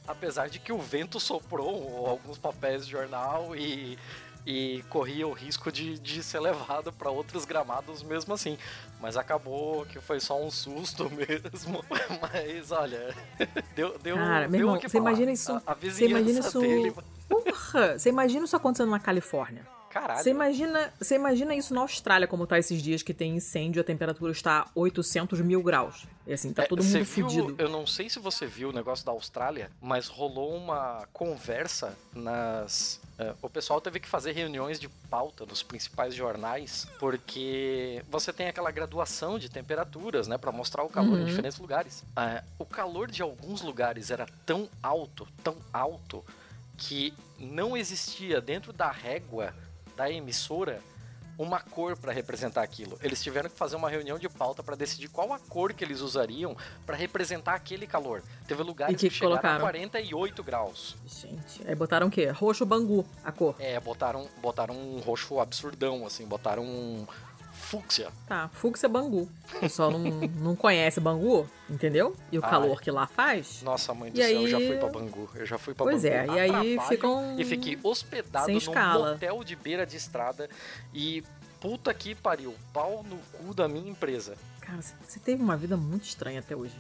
[0.07, 3.99] Apesar de que o vento soprou alguns papéis de jornal e
[4.47, 8.59] e corria o risco de, de ser levado para outros gramados mesmo assim.
[9.01, 11.85] Mas acabou que foi só um susto mesmo.
[12.21, 13.15] Mas olha,
[13.75, 15.53] deu, deu, Cara, meu irmão, você imagina isso.
[15.53, 16.61] A, a você imagina isso.
[16.61, 16.95] Dele...
[17.29, 17.99] Porra!
[17.99, 19.74] Você imagina isso acontecendo na Califórnia?
[19.95, 20.21] Caralho.
[20.25, 23.85] Você imagina, você imagina isso na Austrália, como tá esses dias que tem incêndio, a
[23.85, 26.05] temperatura está 800 mil graus.
[26.27, 27.55] E assim, tá É, todo mundo fudido.
[27.59, 33.01] Eu não sei se você viu o negócio da Austrália, mas rolou uma conversa nas.
[33.19, 38.49] é, o pessoal teve que fazer reuniões de pauta nos principais jornais, porque você tem
[38.49, 41.27] aquela graduação de temperaturas, né, Pra mostrar o calor em Uhum.
[41.27, 42.03] diferentes lugares.
[42.17, 46.25] É, o calor de alguns lugares era tão alto, tão alto,
[46.77, 49.55] que não existia dentro da régua
[49.97, 50.81] da emissora
[51.39, 52.99] uma cor para representar aquilo.
[53.03, 56.01] Eles tiveram que fazer uma reunião de pauta para decidir qual a cor que eles
[56.01, 58.23] usariam para representar aquele calor.
[58.47, 59.57] Teve lugares E que que, chegaram colocaram?
[59.59, 60.97] a 48 graus.
[61.07, 62.29] Gente, aí botaram o quê?
[62.29, 63.57] Roxo bangu, a cor.
[63.59, 67.07] É, botaram, botaram um roxo absurdão, assim, botaram um
[67.81, 68.09] fúcsia.
[68.27, 69.29] Tá, fúcsia bangu.
[69.57, 70.01] O pessoal não,
[70.41, 72.17] não conhece bangu, entendeu?
[72.33, 72.51] E o Ai.
[72.51, 73.63] calor que lá faz.
[73.63, 75.31] Nossa, mãe do E ceu, eu já aí- fui pra Bangu.
[75.35, 76.15] Eu já fui pra Pois Bangu.
[76.15, 80.49] é, a e aí ficam E fiquei hospedado sem num motel de beira de estrada.
[80.93, 81.23] E
[81.61, 84.35] puta que pariu, pau no cu da minha empresa.
[84.61, 86.75] Cara, você teve uma vida muito estranha até hoje.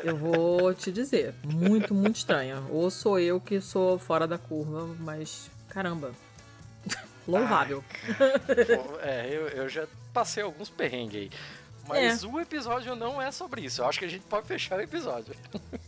[0.00, 2.60] Eu vou te dizer, muito, muito estranha.
[2.70, 6.10] Ou sou eu que sou fora da curva, mas caramba.
[7.26, 7.82] Louvável.
[8.16, 11.30] Pô, é, eu, eu já passei alguns perrengues aí.
[11.86, 12.26] Mas É.
[12.26, 13.82] o episódio não é sobre isso.
[13.82, 15.34] Eu acho que a gente pode fechar o episódio.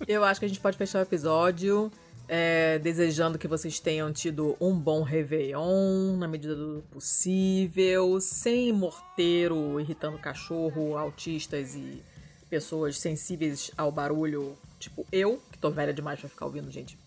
[0.07, 1.91] Eu acho que a gente pode fechar o episódio
[2.28, 9.80] é, desejando que vocês tenham tido um bom Réveillon na medida do possível, sem morteiro
[9.80, 12.03] irritando cachorro, autistas e
[12.51, 16.99] pessoas sensíveis ao barulho, tipo eu, que tô velha demais pra ficar ouvindo gente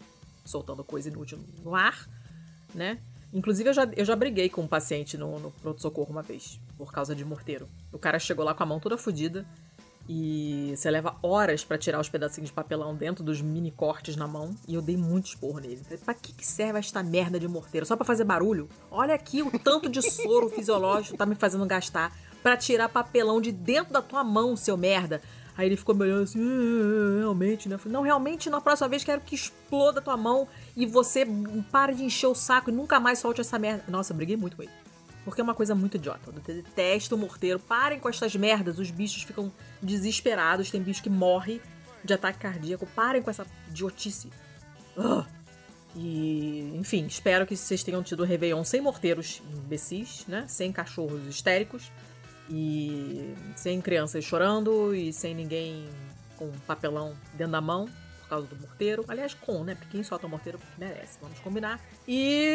[0.44, 2.08] soltando coisa inútil no ar,
[2.74, 2.98] né?
[3.34, 6.92] Inclusive, eu já, eu já briguei com um paciente no, no pronto-socorro uma vez, por
[6.92, 7.68] causa de morteiro.
[7.92, 9.46] O cara chegou lá com a mão toda fodida
[10.12, 14.28] e você leva horas pra tirar os pedacinhos de papelão dentro dos mini cortes na
[14.28, 14.56] mão.
[14.68, 15.78] E eu dei muito esporro nele.
[15.84, 17.86] Falei, pra que, que serve esta merda de morteiro?
[17.86, 18.68] Só pra fazer barulho?
[18.90, 22.12] Olha aqui o tanto de soro fisiológico tá me fazendo gastar
[22.42, 25.22] pra tirar papelão de dentro da tua mão, seu merda.
[25.60, 27.78] Aí ele ficou me olhando assim, "Ah, realmente, né?
[27.78, 31.28] Falei, não, realmente, na próxima vez quero que exploda tua mão e você
[31.70, 33.84] pare de encher o saco e nunca mais solte essa merda.
[33.90, 34.72] Nossa, eu briguei muito com ele.
[35.26, 36.22] Porque é uma coisa muito idiota.
[36.28, 37.60] Eu detesto o morteiro.
[37.60, 38.80] Parem com essas merdas.
[38.80, 39.52] Os bichos ficam
[39.82, 40.72] desesperados.
[40.72, 41.60] Tem bicho que morre
[42.06, 42.88] de ataque cardíaco.
[42.96, 44.30] Parem com essa idiotice.
[44.96, 45.26] Ugh.
[45.94, 50.46] E, enfim, espero que vocês tenham tido o Réveillon sem morteiros imbecis, né?
[50.48, 51.92] Sem cachorros histéricos.
[52.50, 54.94] E sem crianças chorando.
[54.96, 55.88] E sem ninguém
[56.38, 57.88] com papelão dentro da mão
[58.22, 59.04] por causa do morteiro.
[59.08, 59.76] Aliás, com, né?
[59.76, 61.18] Porque quem solta o morteiro merece.
[61.22, 61.80] Vamos combinar.
[62.08, 62.48] E.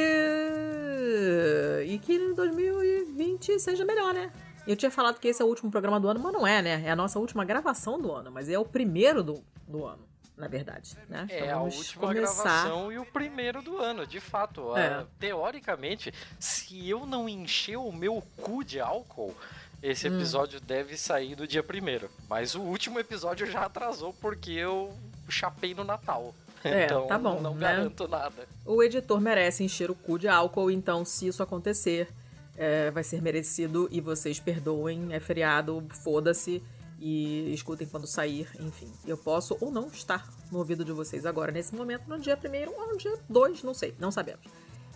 [1.86, 4.30] E que 2020 seja melhor, né?
[4.66, 6.82] Eu tinha falado que esse é o último programa do ano, mas não é, né?
[6.86, 10.48] É a nossa última gravação do ano, mas é o primeiro do, do ano, na
[10.48, 11.26] verdade, né?
[11.28, 12.42] É Então a última começar.
[12.44, 14.74] gravação e o primeiro do ano, de fato.
[14.74, 14.86] É.
[14.86, 19.36] Ah, teoricamente, se eu não encher o meu cu de álcool,
[19.84, 20.16] esse Hum.
[20.16, 22.08] episódio deve sair no dia primeiro.
[22.26, 24.96] Mas o último episódio já atrasou porque eu
[25.28, 26.34] chapei no Natal.
[26.64, 27.60] É, então tá bom, não né?
[27.60, 28.48] garanto nada.
[28.64, 32.08] O editor merece encher o cu de álcool, então se isso acontecer,
[32.56, 36.62] é, vai ser merecido e vocês perdoem, é feriado, foda-se
[36.98, 38.90] e escutem quando sair, enfim.
[39.06, 42.72] Eu posso ou não estar no ouvido de vocês agora, nesse momento, no dia primeiro
[42.74, 44.46] ou no dia 2, não sei, não sabemos.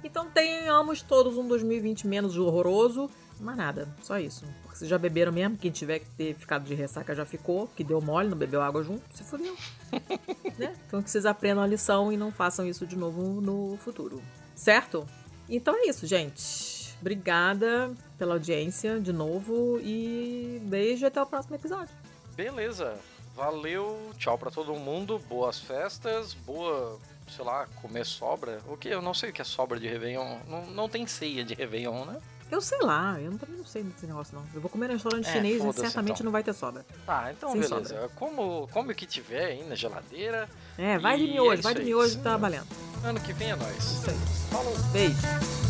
[0.02, 4.44] Então tenhamos todos um 2020 menos horroroso, mas nada, só isso.
[4.62, 7.82] Porque vocês já beberam mesmo, quem tiver que ter ficado de ressaca já ficou, que
[7.82, 9.56] deu mole, não bebeu água junto, se fodeu.
[10.58, 10.74] né?
[10.86, 14.22] Então que vocês aprendam a lição e não façam isso de novo no futuro.
[14.54, 15.06] Certo?
[15.48, 16.96] Então é isso, gente.
[17.00, 21.94] Obrigada pela audiência de novo e beijo e até o próximo episódio.
[22.34, 22.98] Beleza.
[23.38, 26.98] Valeu, tchau pra todo mundo, boas festas, boa,
[27.28, 28.60] sei lá, comer sobra.
[28.68, 28.88] O que?
[28.88, 30.38] Eu não sei o que é sobra de Réveillon.
[30.48, 32.20] Não, não tem ceia de Réveillon, né?
[32.50, 34.42] Eu sei lá, eu também não sei desse negócio não.
[34.54, 36.24] Eu vou comer no restaurante É, chinês e certamente então.
[36.24, 36.84] não vai ter sobra.
[37.04, 38.10] Tá, então Sem beleza.
[38.16, 40.48] Como, come o que tiver aí na geladeira.
[40.78, 42.66] É, vai de miojo, é vai de miojo tá valendo.
[43.04, 43.76] Ano que vem é nóis.
[43.84, 44.16] Isso aí.
[44.50, 44.74] Falou!
[44.92, 45.67] Beijo.